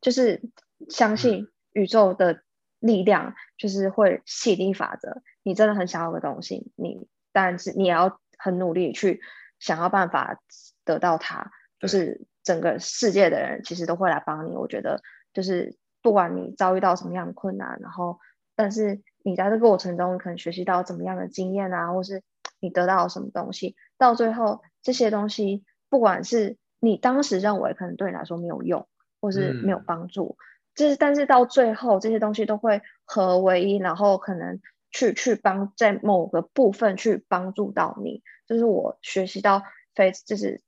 [0.00, 0.42] 就是
[0.88, 2.42] 相信宇宙的
[2.78, 5.22] 力量，就是会吸引力法则。
[5.42, 9.20] 你真的很想要的东西，你但是你也要很努力去
[9.58, 10.40] 想要办法
[10.84, 12.26] 得到它，就是。
[12.44, 15.02] 整个世界的人其实都会来帮你，我觉得
[15.34, 15.76] 就是
[16.08, 18.18] 不管你遭遇到什么样的困难，然后
[18.56, 22.22] 但是你在这个过程中可能学习到怎么样的经验啊，或是
[22.60, 28.88] 你得到什么东西，到最后这些东西不管是你当时认为可能对你来说没有用，
[29.20, 30.38] 或是没有帮助，
[30.74, 39.62] 就是、嗯、但是到最后这些东西都会合为一，然后可能去去帮在某个部分去帮助到你，就是我学习到
[39.94, 40.62] 非就是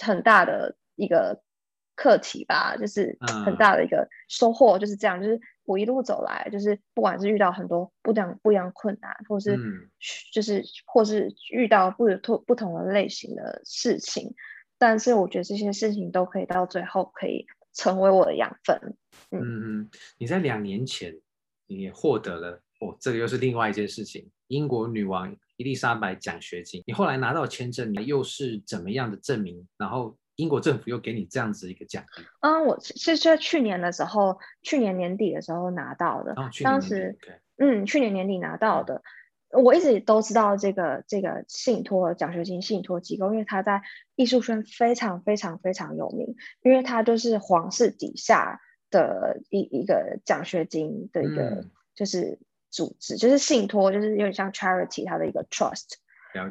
[0.00, 0.74] 很大的。
[0.94, 1.40] 一个
[2.02, 5.22] 课题吧，就是很大的一个收获，就是这样。
[5.22, 9.56] 就是我一路走来，就是不管是遇到很多不同不一样困难，或是
[10.32, 14.34] 就是或是遇到不同不同的类型的事情，
[14.78, 18.76] 但是我觉得这些事情都可以到最后可以成为我的养分。
[19.30, 19.40] 嗯
[19.82, 21.16] 嗯，你在两年前
[21.68, 26.82] 你也获得了哦，这个又是另外一件事情，英国女王伊丽莎白奖学金。
[26.84, 29.64] 你后来拿到签证，你又是怎么样的证明？
[29.78, 30.18] 然后。
[30.36, 32.24] 英国政府又给你这样子一个奖励？
[32.40, 36.32] 嗯，我是在去年的时候，去年年底的时候拿到的。
[36.32, 37.16] 哦、当时.
[37.58, 39.02] 嗯，去年年底拿到的。
[39.50, 43.82] 我一直都知道这个这个信托奖学金信托机构，因为它在
[44.16, 52.38] 艺术圈非常非常非常有名，因为它就是皇室底下的一一个奖学金的一个就是
[52.70, 55.98] 组织，嗯、就是信托，就是有点像 charity 它的一个 trust。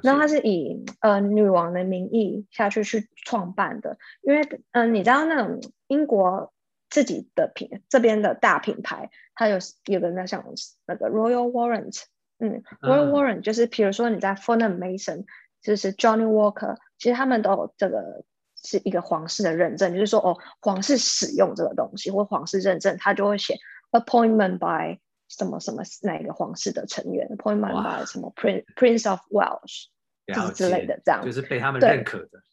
[0.04, 4.42] 然后他是以呃女王的名义下去去创办的，因为
[4.72, 6.54] 嗯、呃，你知道那种英国
[6.90, 10.44] 自己的品这边的大品牌，它有有个那像
[10.86, 12.04] 那个 Royal Warrant，
[12.40, 15.26] 嗯，Royal Warrant 就是比如说你在 Fortnum Mason，
[15.62, 18.24] 就是 Johnny Walker，其实他们都有这个
[18.64, 23.58] 是一个皇室的认证，就是说哦，皇室使用这个东西或皇室认证，他就会写
[23.92, 25.00] Appointment by。
[25.38, 29.86] 什么什么哪一个皇室的成员，appointment by 什么 Prince Prince of Welsh，
[30.28, 32.44] 就是之类的这样，就是被他们认可的。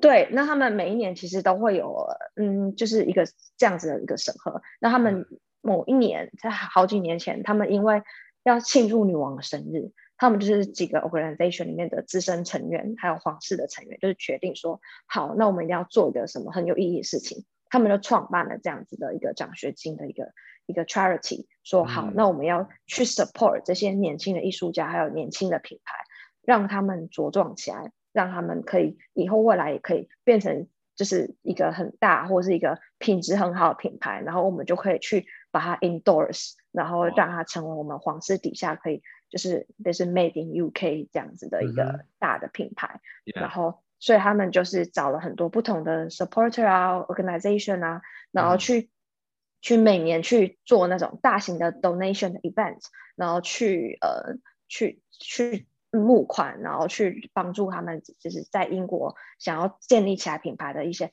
[0.00, 4.62] 对，那他们每一年其实都会有，嗯，就是一个这样子的一个审核。
[4.80, 5.26] 那他们
[5.60, 8.02] 某一年在好几年前，他们因为
[8.44, 17.44] 要庆祝女王的生日，他们就是几个 organization 里面的资深成员，还有皇室的成员，就是决定说，好，那我们一定要做一个什么很有意义的事情。
[17.70, 20.32] 他们就创办了这样子的一个奖学金的一个
[20.66, 25.94] 一个 charity，说好，嗯，那我们要去 support 这些年轻的艺术家，还有年轻的品牌，
[26.42, 43.80] 让他们茁壮起来，让他们可以以后未来也可以变成就是一个很大或是一个品质很好的品牌，然后我们就可以去把它 endorse，然后让它成为我们皇室底下可以就是就是 made in UK 这样子的一个大的品牌，嗯，然后。
[44.00, 48.00] 所以他们就是找了很多不同的 supporter 啊，organization 啊，
[48.32, 48.88] 然后去、嗯、
[49.60, 52.78] 去每年去做那种大型的 donation 的 event，
[53.14, 61.12] 然后去呃去去募款，然后去帮助他们，就是在英国想要建立起来品牌的一些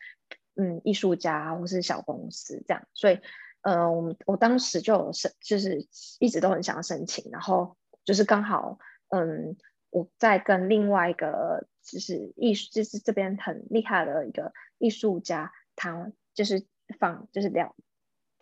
[0.55, 2.87] 嗯艺术家或是小公司这样。
[2.93, 3.19] 所以
[3.61, 5.85] 呃，我们我当时就有申，就是
[6.19, 9.57] 一直都很想要申请，然后就是刚好嗯。
[9.89, 16.65] 我在跟另外一个就是艺术，就是这边很厉害的一个艺术家谈，就是
[16.99, 17.75] 访，就是聊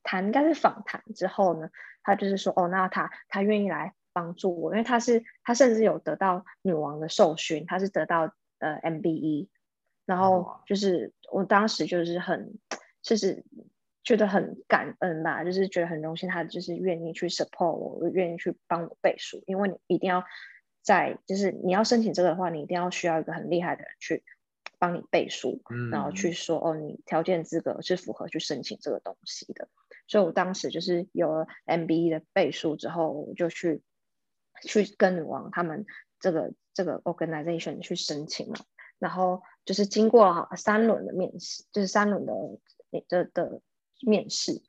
[0.04, 1.70] 谈，应该是访谈之后呢，
[2.02, 9.48] 他就是说，哦，那他他愿意来帮助我，因为他是他甚至有得到女王的授勋，他是得到呃 MBE，
[10.06, 12.58] 然后就是我当时就是很
[13.02, 13.46] 就是
[14.04, 20.24] 觉得很感恩吧，就是觉得很荣幸，他就是愿意去 support 我，愿意去帮我背书，因为你一定要。
[20.86, 24.24] 在就是你要申请这个的话，你一定要需要一个很厉害的人去
[24.78, 29.68] 帮你背书，嗯，然后去说哦，你条件资格是符合去申请这个东西的。
[30.08, 33.82] 所以我当时就是有了 MBE 的背书之后，我就去
[34.62, 35.88] 去跟女王他们
[36.20, 38.56] 这个这个 organization 去申请嘛。
[39.00, 43.62] 然后就是经过了三轮的面试，就是三轮的的的
[44.02, 44.62] 面试，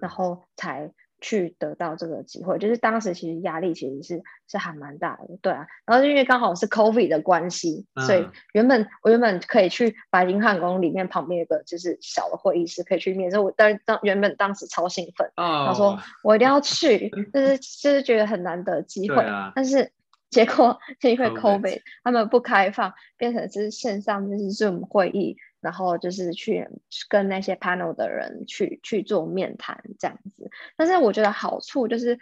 [0.00, 0.92] 然后才。
[1.24, 5.66] 去得到这个机会，就是当时其实压力其实是是还蛮大的，对啊。
[5.86, 19.90] 然后因为刚好是 COVID 的关系，嗯，所以原本我原本可以去白金汉宫里面旁边有个就是小的会议室可以去面试，我当当原本当时超兴奋，他，哦，说我一定要去， 就是就是觉得很难得机会，啊，但是
[20.28, 26.68] 结果 因为 COVID，他们不开放，变成是线上就是 Zoom 会议，然后就是去
[27.08, 30.48] 跟那些 panel 的人去去做面谈这样子。
[30.76, 32.16] 但是我觉得好处就是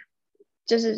[0.65, 0.95] 就是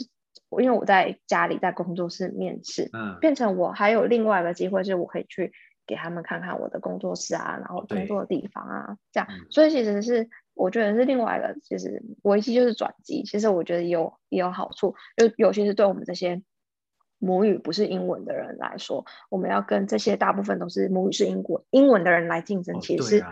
[0.61, 5.51] 因为我在家里在工作室面试，嗯，变成我还有另外一个机会，就是我可以去
[5.85, 9.27] 给他们看看我的工作室啊，然后工作的地方啊，这样。
[9.49, 10.29] 所以其实是。
[10.57, 13.23] 我觉得是另外一个，就是危机就是转机。
[13.23, 16.41] 其实我觉得也有也有好处，就尤其是对我们这些
[17.19, 23.25] 母语不是英文的人来说，我们要跟这些大部分都是母语是英国英文的人来竞争，其实是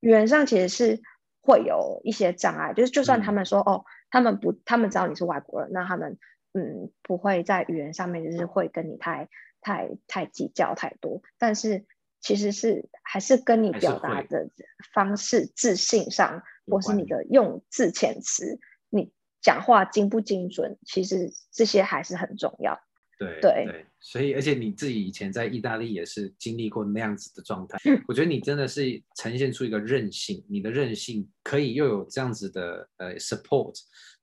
[0.00, 1.02] 语言上其实是
[1.40, 2.72] 会有一些障碍。
[2.72, 6.18] 就是就算他们说、嗯、哦，他们不，他们知道你是外国人，那他们
[6.52, 9.28] 嗯不会在语言上面就是会跟你太
[9.60, 11.84] 太太计较太多，但是
[12.20, 14.48] 其实是还是跟你表达的
[14.92, 16.42] 方式自信上。
[16.66, 18.58] 或是你的用字遣词，
[18.88, 19.12] 你
[19.42, 22.80] 讲话精不精准，其实这些还是很重要。
[23.18, 33.74] 对对对，所以而且你自己以前在意大利也是经历过那样子的状态，嗯，我觉得你真的是呈现出一个韧性，你的韧性可以又有这样子的呃 support，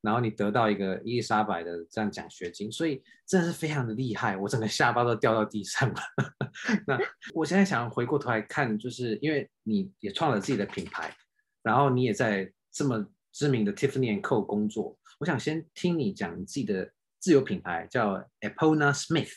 [0.02, 6.02] 然后你得到一个伊丽莎白的这样奖学金，所以真的是非常的厉害，我整个下巴都掉到地上了。
[6.88, 7.00] 那
[7.34, 11.16] 我现在想回过头来看，就是因为你也创了自己的品牌。
[11.64, 16.92] 然后你也在这么知名的 Tiffany and Co 工作，我想先听你讲你自己的
[17.22, 19.32] 自有品牌叫 Epona Smith，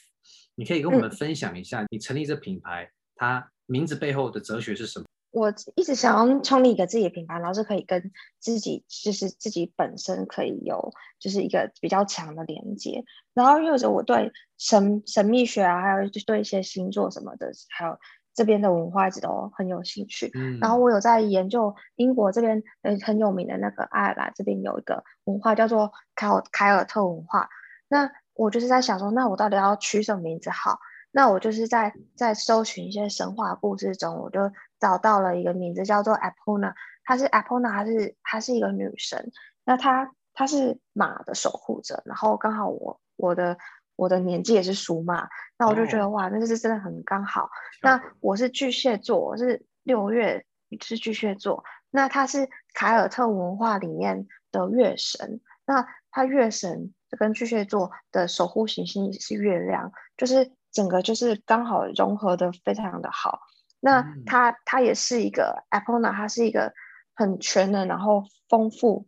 [0.55, 5.05] 你可以跟我们分享一下你成立这品牌，它名字背后的哲学是什么？
[5.30, 8.11] 我一直想要创立一个自己的品牌，然后是可以跟
[8.41, 13.05] 自己就是自己本身可以有就是一个比较强的连接，
[13.35, 17.97] 然后又者我对神神秘学啊，还有就对一些星座什么的，还有。
[18.37, 27.49] 这边的文化一直都很有兴趣，嗯，然后我有在研究英国这边呃很有名的那个爱尔兰这边有一个文化叫做凯尔凯尔特文化，
[27.89, 30.78] 那我就是在想说，那我到底要取什么名字好？
[31.11, 36.74] 那我就是在在搜寻一些神话故事中，我就找到了一个名字叫做 Apona，
[37.05, 39.30] 她是 Apona，她是她是一个女神，
[39.64, 43.59] 那她她是马的守护者，然后刚好我我的。
[43.97, 47.49] 我的年纪也是属马，那我就觉得、哦、哇，那是真的很刚好。
[47.80, 50.45] 那我是巨蟹座，我是六月
[50.80, 51.62] 是巨蟹座。
[51.93, 63.40] 那她是凯尔特文化里面的月神，那她月神跟巨蟹座的守护行星是月亮，就是整个就是刚好融合的非常的好。
[63.80, 66.72] 那他他也是一个 Epona，他是一个
[67.14, 69.06] 很全能，然后丰富，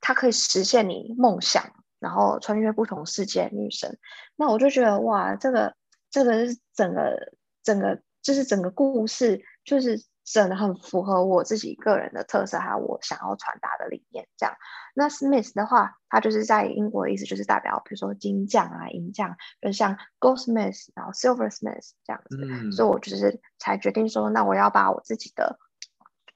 [0.00, 1.72] 他可以实现你梦想。
[2.00, 3.98] 然后穿越不同世界女神，
[4.36, 5.74] 那我就觉得哇，这个
[6.08, 7.32] 这个是整个
[7.64, 10.00] 整个就是整个故事，就是
[10.32, 14.28] 真的很符合我自己个人的特色，还有我想要传达的理念。
[14.36, 14.54] 这样，
[14.94, 22.38] 那 Smith 的话，它就是在英国的意思，就是代表比如说金匠啊、银匠，就像 Goldsmith，然后 Silversmith 这样子。
[22.42, 22.70] 嗯。
[22.72, 25.58] 所以我就是才决定说，那我要把我自己的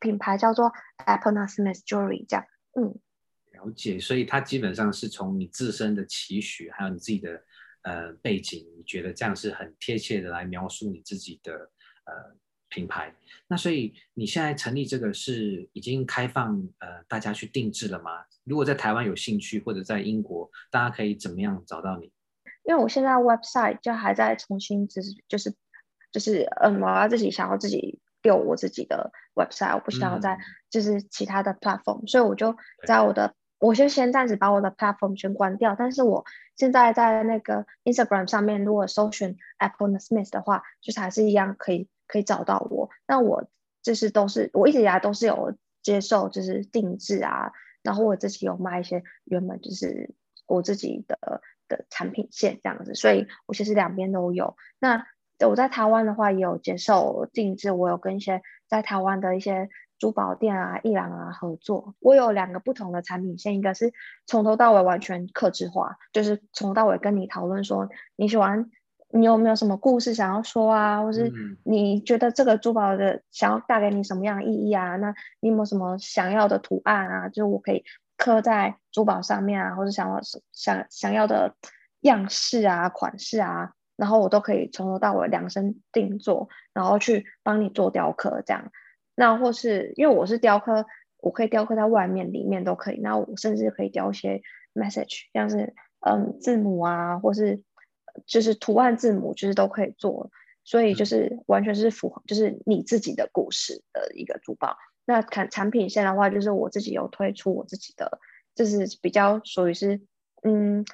[0.01, 0.73] 品牌叫做
[1.07, 2.47] Epona Smith Jewelry 这样。
[2.75, 2.99] 嗯。
[3.53, 7.45] 了解，所以它基本上是从你自身的期许，还有你自己的
[7.83, 11.53] 呃背景，你觉得这样是很贴切的来描述你自己的
[12.05, 12.35] 呃
[12.73, 13.15] 品牌。
[13.47, 18.25] 那所以你现在成立这个是已经开放呃大家去定制了吗？
[18.45, 22.11] 如果在台湾有兴趣，或者在英国，大家可以怎么样找到你？
[22.65, 25.55] 因为我现在 website 就还在重新，就是就是
[26.11, 28.01] 就是嗯，我要自己想要自己。
[28.25, 30.39] 有我自己的 website，我不想要在
[30.71, 32.55] 就是其他的 platform，、嗯、所以我就
[32.87, 35.75] 在我的，我就先暂时把我的 platform 全关掉。
[35.77, 42.91] 但是我现在在那个 Instagram 上面，如果搜寻 Apple Smith 的话，就是还是一样可以可以找到我。
[43.07, 43.49] 那我
[43.83, 47.53] 就是都是我一直以来都是有接受就是定制啊，
[47.83, 50.15] 然后我自己有卖一些原本就是
[50.47, 54.57] 我自己的的产品线这样子，所以我其实两边都有。
[54.79, 55.07] 那
[55.49, 61.95] 我在台湾的话也有接受定制，我有跟一些在台湾的一些珠宝店啊、艺廊啊合作。
[61.99, 63.93] 我有两个不同的产品线，一个是
[64.27, 68.71] 从头到尾完全客制化，就是从到尾跟你讨论说你喜欢，
[69.13, 71.31] 你有没有什么故事想要说啊，或是
[71.65, 74.97] 你觉得这个珠宝的想要带给你什么样的意义啊？
[74.97, 77.29] 那你有没有什么想要的图案啊？
[77.29, 77.85] 就是我可以
[78.17, 80.21] 刻在珠宝上面啊，或者想要
[80.53, 81.55] 想想要的
[82.01, 83.73] 样式啊、款式啊。
[83.95, 88.73] 然后我都可以从头到尾量身定做，然后去帮你做雕刻这样。
[89.15, 90.87] 那或是因为我是雕刻，
[91.19, 92.99] 我可以雕刻在外面、里面都可以。
[93.01, 94.41] 那我甚至可以雕一些
[94.75, 97.63] message，像是嗯字母啊，或是
[98.27, 100.31] 就是图案字母，就是都可以做。
[100.65, 104.77] 所以就是完全是符合，就是你自己的故事的一个珠宝。
[105.05, 108.21] 那产产品线的话，就是我自己有推出我自己的，
[108.55, 110.01] 就是比较属于是
[110.43, 110.85] 嗯。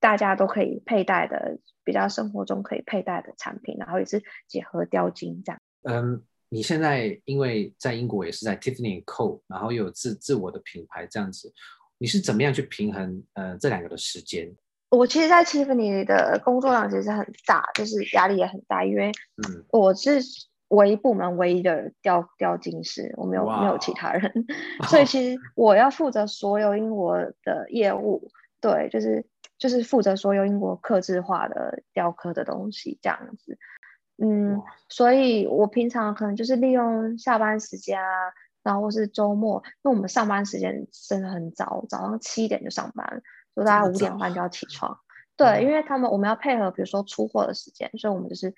[0.00, 5.58] 大家都可以佩戴的，比较生活中可以佩戴的产品，然后也是结合雕金这样。
[5.84, 11.50] 嗯，你现在因为在英国也是在 Tiffany Co，然后又有自自我的品牌这样子，
[11.96, 14.54] 你是怎么样去平衡呃这两个的时间？
[14.94, 20.20] 我其实，在 Tiffany 的工作量其实很大，就是压力也很大，因为嗯，我是
[20.68, 24.32] 唯一部门唯一的雕雕金师，我没有没有其他人，
[24.88, 28.30] 所以其实我要负责所有英国的业务，
[28.60, 29.26] 对，就是
[29.58, 33.58] 就是负责所有英国刻制化的雕刻的东西这样子，
[34.18, 38.06] 嗯，所以我平常可能就是利用下班时间啊，
[38.62, 43.22] 然后或是周末，因为我们上班时间真的很早，早上七点就上班。
[43.54, 44.98] 就大概五点半就要起床，
[45.36, 45.68] 对，因？
[45.68, 48.52] 为他们我们要配合，比如说出货的时间，所以我们就是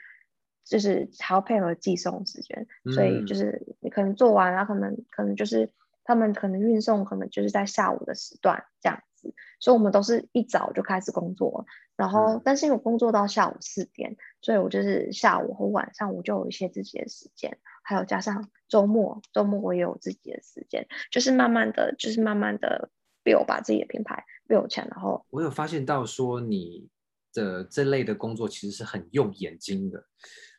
[0.65, 5.71] 就是还要配合寄送时间，所以就是你可能做完，然后可能可能就是
[6.03, 22.89] 他们可能运送，可能就是在下午的时段这样子，所以我们都是一早就开始工作，然后但是因为我工作到下午四点，所以我就是下午和晚上我就有一些自己的时间，还有加上周末，周末我也有自己的时间，就是慢慢的就是慢慢的。
[23.27, 26.89] 被我把自己的品牌被我抢，然后我有发现到说你
[27.33, 30.01] 的这类的工作其实是很用眼睛的。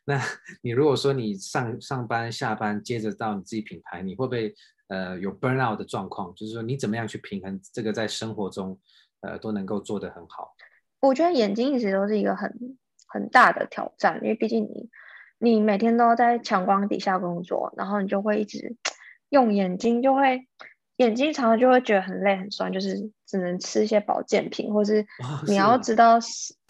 [0.04, 0.20] 那
[0.60, 4.54] 你如果说你上上班下班接着到你自己品牌，你会不会
[4.88, 6.34] 呃有 burn out 的状况？
[6.34, 8.78] 就是说你怎么样去平衡这个在生活中
[9.22, 10.54] 呃都能够做得很好？
[11.00, 14.90] 我觉得眼睛一直都是一个很很大的挑战，因为毕竟你
[15.38, 18.76] 你每天都在强光底下工作，然后你就会一直
[19.30, 20.46] 用眼睛就会。
[20.98, 25.04] 眼睛常常就会觉得很累很酸，就是只能吃一些保健品，或是
[25.46, 26.20] 你要知道，哦、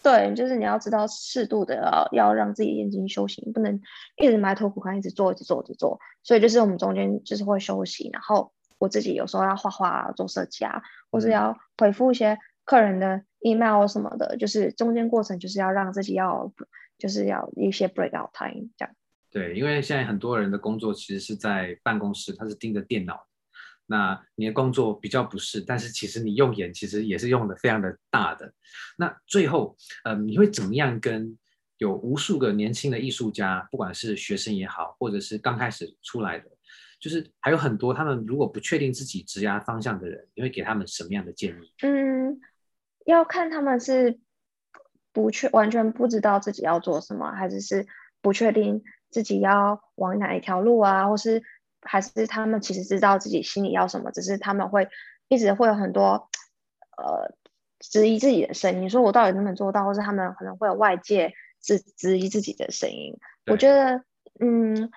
[0.01, 3.81] 对，就是你要知道适度的要要让自己眼睛休息，不能
[4.17, 5.99] 一直埋头苦干，一直做，一直做，一直做。
[6.23, 16.53] 所以就是我们中间就是会休息，然后我自己有时候要画画啊，做设计啊，或是要回复一些客人的 email 什么的，就是中间过程就是要让自己要
[16.99, 18.93] 就是要一些 breakout time 这样。
[19.31, 23.25] 对，因为现在很多人的工作其实是在办公室，他是盯着电脑。
[23.91, 28.53] 那你的工作比较不是，但是其实你用眼其实也是用的非常的大的。
[28.99, 31.35] 那最后，嗯，你会怎么样跟
[31.79, 36.45] 有无数个年轻的艺术家，不管是学生也好，或者是刚开始出来的，
[36.99, 41.73] 就是还有很多他们如果不确定自己职业方向的人，你会给他们什么样的建议？
[41.81, 42.39] 嗯，
[43.07, 44.19] 要看他们是
[45.11, 47.87] 不确完全不知道自己要做什么，还是是
[48.21, 51.41] 不确定自己要往哪一条路啊，或是。
[51.81, 54.89] 还是他们其实知道自己心里要什么，只是他们会
[55.27, 56.29] 一直会有很多
[56.97, 57.33] 呃
[57.79, 63.17] 质疑自己的声音，说我到底能不能做到，或是他们可能会有外界质质疑自己的声音。
[63.45, 64.03] 我觉得，
[64.39, 64.91] 嗯，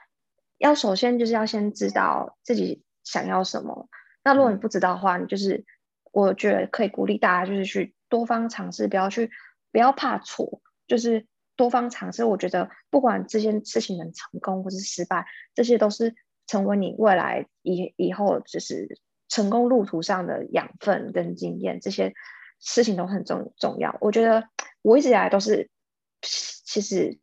[0.59, 3.89] 要首先就是要先知道自己想要什么。
[4.25, 5.65] 那如果你不知道的话，你就是
[6.11, 9.31] 我觉得可以鼓励大家就是去多方尝试，不要去
[9.71, 12.25] 不要怕错，就是多方尝试。
[12.25, 16.17] 我觉得不管这件事情能成功或是失败，这些都是。
[16.47, 22.13] 成为你未来以以后就是成功路途上的养分跟经验，这些
[22.61, 23.97] 事情都很重重要。
[24.01, 24.49] 我觉得
[24.83, 25.71] 我一直以来都是，
[26.21, 27.19] 其实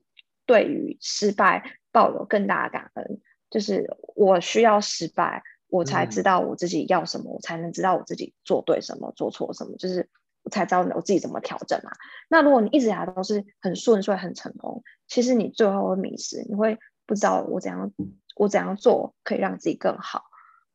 [0.45, 10.09] 对于失败抱有更大的感恩，就是我需要失败，我才知道我自己要什么，嗯、我才能知道我自己做对什么，做错什么，就是
[10.43, 11.91] 我才知道我自己怎么调整嘛。
[12.27, 17.91] 那如果你一直以来都是很顺遂、很成功，其实你最后会迷失，你会不知道我怎样。
[18.39, 20.23] 我怎样做可以让自己更好？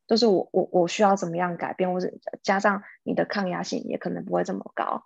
[0.07, 2.13] 就是我我我需要怎么样改变，或者
[2.43, 5.03] 加上你的抗压性也可能不会这么高，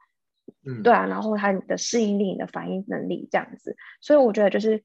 [0.66, 4.82] 嗯，对啊，然后还有你的适应力、你的反应能力这样子，所以我觉得就是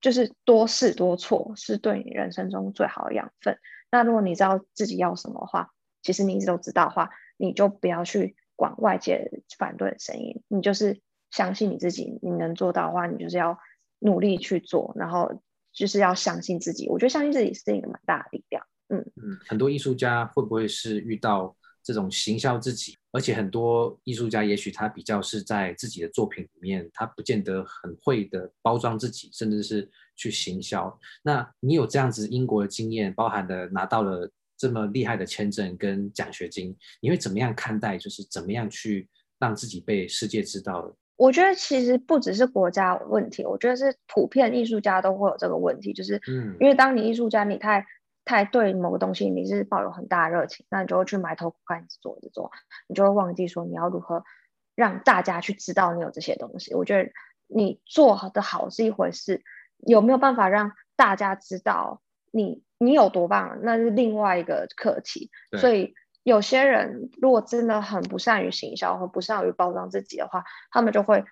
[0.00, 3.58] 就是多试多错是对你人生中最好的养分。
[3.90, 11.00] 那如果你知道自己要什么的话，其实你一直都知道的话，你就不要去管外界反对的声音，你就是
[11.32, 13.58] 相信你自己，你能做到的话，你就是要
[13.98, 15.42] 努力去做，然后。
[15.78, 18.66] 就是要相信自己，我觉得相信自己是一个蛮大的力量。
[18.88, 21.54] 嗯嗯，很多艺术家会不会是遇到
[21.84, 22.96] 这种行销自己？
[23.12, 30.98] 而且很多艺术家也许他比较是在自己的作品里面，他不见得很会的包装自己，甚至是去行销。
[31.22, 37.96] 那你有这样子英国的经验，包含的拿到了这么厉害的签证跟奖学金，你会怎么样看待？
[37.96, 39.08] 就是怎么样去
[39.38, 40.96] 让自己被世界知道？
[41.18, 46.20] 我觉得其实不只是国家有问题，我觉得是普遍艺术家都会有这个问题，就是，
[46.60, 47.84] 因为当你艺术家，你太
[48.24, 52.52] 太对某个东西你是抱有很大的热情，那你就会去埋头苦干，做一直做，
[52.86, 54.22] 你就会忘记说你要如何
[54.76, 56.72] 让大家去知道你有这些东西。
[56.72, 57.10] 我觉得
[57.48, 59.42] 你做的好是一回事，
[59.78, 62.00] 有没有办法让大家知道
[62.30, 65.30] 你你有多棒，那是另外一个课题。
[65.58, 65.94] 所以。
[66.28, 71.24] 有些人如果真的很不善于行销或不善于包装自己的话，他们就会。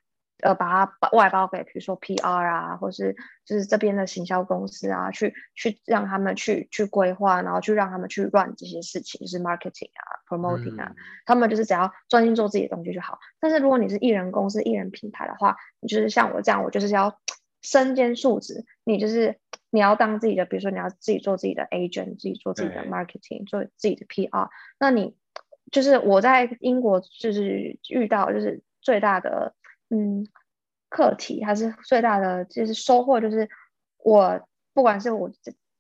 [0.43, 3.17] 呃，把它外包给，比如说 PR 啊，或是
[3.47, 13.19] 就是这边的行销公司啊，去去让他们去去规划，然后去让他们去 run 这些事情，就是 marketing 啊，promoting 啊，嗯、他们就是只要专心做自己的东西就好。
[13.41, 17.19] 但是如果你是艺人公司、艺人品牌的话，你就是像我这样，我就是要
[17.67, 19.39] 身兼数职，你就是
[19.71, 24.49] 你要当自己的，比如说你要自己做自己的 agent，自己做自己的 marketing，做自己的 PR。
[24.79, 25.17] 那你
[25.73, 29.55] 就是我在英国就是遇到就是最大的。
[29.89, 30.27] 嗯，
[30.89, 33.49] 课题还是最大的，就是收获，就是
[33.99, 35.31] 我不管是我，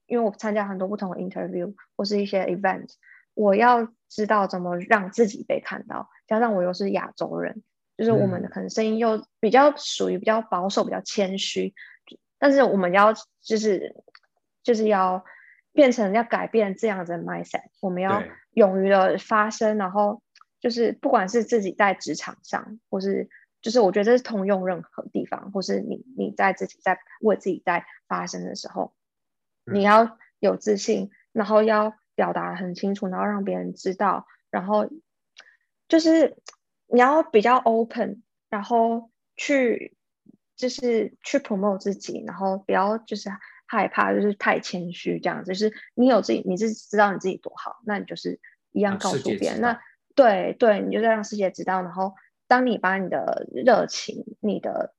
[0.06, 2.88] 因为我参加很多不同的 interview 或是一些 event，
[3.34, 7.64] 我要知道怎么让自己被看到，加上我又是亚洲人，
[7.96, 11.74] 就是我们的可能声音又比较属于比较保守、比较谦虚，
[12.38, 14.02] 但是我们要就是
[14.62, 15.24] 就是要
[15.72, 18.22] 变成要改变这样子的 mindset，我们要
[18.52, 20.22] 勇于的发声，然后
[20.60, 23.28] 就是不管是自己在职场上或是。
[23.62, 28.94] 就是我觉得这是通用任何地方，或是你你在自己在为自己在发声的时候，
[29.64, 34.88] 你要有自信，然后要表达很清楚，然后让别人知道，然后
[35.88, 36.36] 就是
[36.86, 39.96] 你要比较 open，然后去
[40.56, 43.30] 就是去 promote 自己，然后不要就是
[43.66, 45.52] 害怕，就是太谦虚这样子。
[45.52, 48.40] 就是你有自己，你是知道你自己多好，那你就是
[48.72, 49.60] 一样告诉别人。
[49.60, 49.80] 那
[50.14, 52.14] 对对，你就在让世界知道，然后。
[52.48, 54.94] 当你把你的热情、你的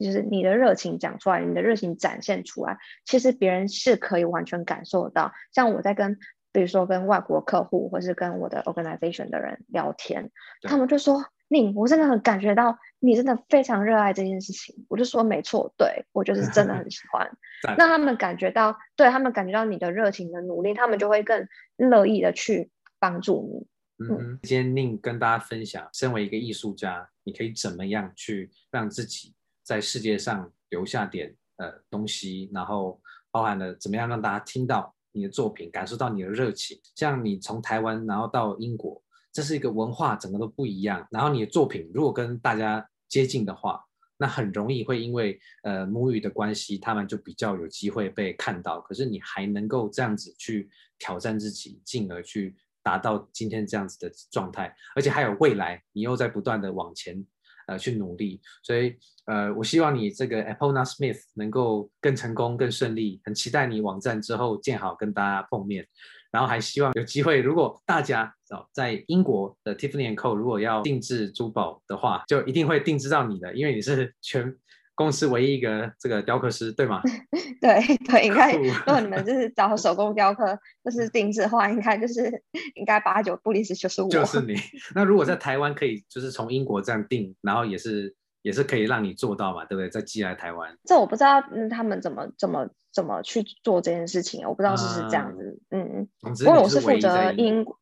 [0.00, 5.32] 就是你的热情讲出来，你的热情展现出来，其实别人是可以完全感受得到。
[5.52, 6.18] 像我在跟，
[6.58, 10.28] 比如说跟外国客户，或是跟我的 organization 的人聊天，
[10.62, 17.30] 他们就说：“你，我真的很感觉到你真的非常热爱这件事情。”我就说：“没错，对，我就是真的很喜欢。
[17.78, 21.46] ”那他们感觉到，对，他们感觉到你的热情的努力，他们就会更
[21.76, 24.04] 乐意的去帮助你。
[24.04, 29.32] 嗯，今天 Ning 跟大家分享，身为一个艺术家，你可以怎么样去让自己
[29.62, 33.00] 在世界上留下点呃东西，然后
[33.30, 36.80] 包含了怎么样让大家听到你的作品，感受到你的热情。
[36.94, 39.02] 像你从台湾然后到英国，
[39.32, 41.06] 这是一个文化整个都不一样。
[41.10, 43.84] 然后你的作品如果跟大家接近的话，
[44.16, 48.80] 那很容易会因为呃母语的关系，他们就比较有机会被看到。
[48.80, 52.56] 可是你还能够这样子去挑战自己，进而去。
[52.80, 57.22] 达到今天这样子的状态，而且还有未来，你又在不断的往前，
[57.68, 58.40] 呃，去努力。
[58.62, 58.96] 所以，
[59.26, 63.20] 呃，我希望你这个 Epona Smith 能够更成功、更顺利。
[63.24, 65.86] 很期待你网站之后建好跟大家碰面，
[66.32, 68.34] 然后还希望有机会，如果大家
[68.72, 74.52] 在英国的 Tiffany & Co 如果要定制珠宝的话，就一定会定制到你的，因为你是全。
[74.98, 77.00] 公司唯一一个这个雕刻师，对吗？
[77.62, 82.42] 对对，应该如果你们就是找 手工雕刻，就是定制的话，应该就是
[82.74, 84.08] 应该八九不离十就是我。
[84.08, 84.56] 就是你。
[84.96, 89.88] 那如果在台湾可以，就是从英国这样定，然后也是也是可以让你做到嘛，对不对？
[89.88, 90.76] 再寄来台湾。
[90.82, 96.34] 这我不知道，嗯，他们怎么怎么怎么去做这件事情，我不知道是不是这样子，啊、嗯嗯。
[96.34, 97.78] 不过我是负责英国，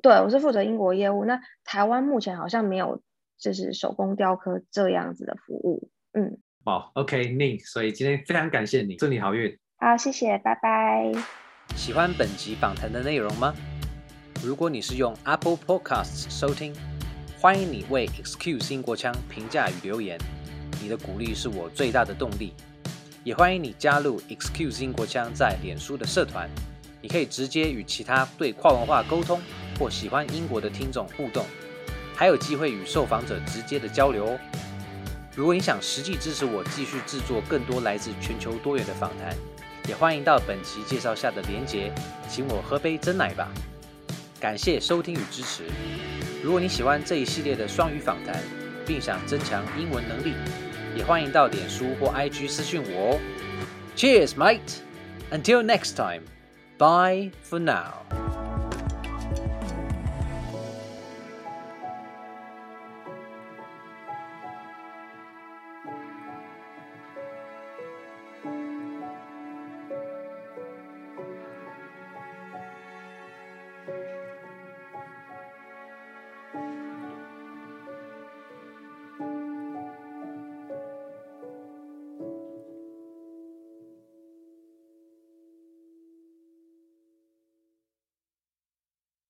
[0.00, 1.24] 对，我是负责英国业务。
[1.24, 3.02] 那台湾目前好像没有
[3.36, 6.38] 就是手工雕刻这样子的服务，嗯。
[6.64, 9.58] 好，OK，Ning，所以今天非常感谢你，祝你好运。
[9.78, 11.12] 好，谢谢，拜拜。
[11.74, 13.52] 喜欢本集访谈的内容吗？
[14.44, 16.72] 如果你是用 Apple Podcasts 收听，
[17.40, 20.16] 欢迎你为 Excuse 英国腔评价与留言，
[20.80, 22.52] 你的鼓励是我最大的动力。
[23.24, 26.48] 也欢迎你加入 Excuse 英国腔在脸书的社团，
[27.00, 29.40] 你可以直接与其他对跨文化沟通
[29.80, 31.44] 或喜欢英国的听众互动，
[32.14, 34.38] 还有机会与受访者直接的交流哦。
[35.34, 39.34] 如果你想实际支持我继续制作更多来自全球多元的访谈，
[39.88, 41.90] 也欢迎到本期介绍下的连结，
[42.28, 43.48] 请我喝杯珍奶吧。
[44.38, 45.64] 感谢收听与支持。
[46.42, 48.42] 如果你喜欢这一系列的双语访谈，
[48.86, 50.34] 并想增强英文能力，
[50.94, 53.20] 也欢迎到脸书或 IG 私讯我哦。
[53.96, 54.80] Cheers, mate.
[55.30, 56.24] Until next time.
[56.76, 58.41] Bye for now.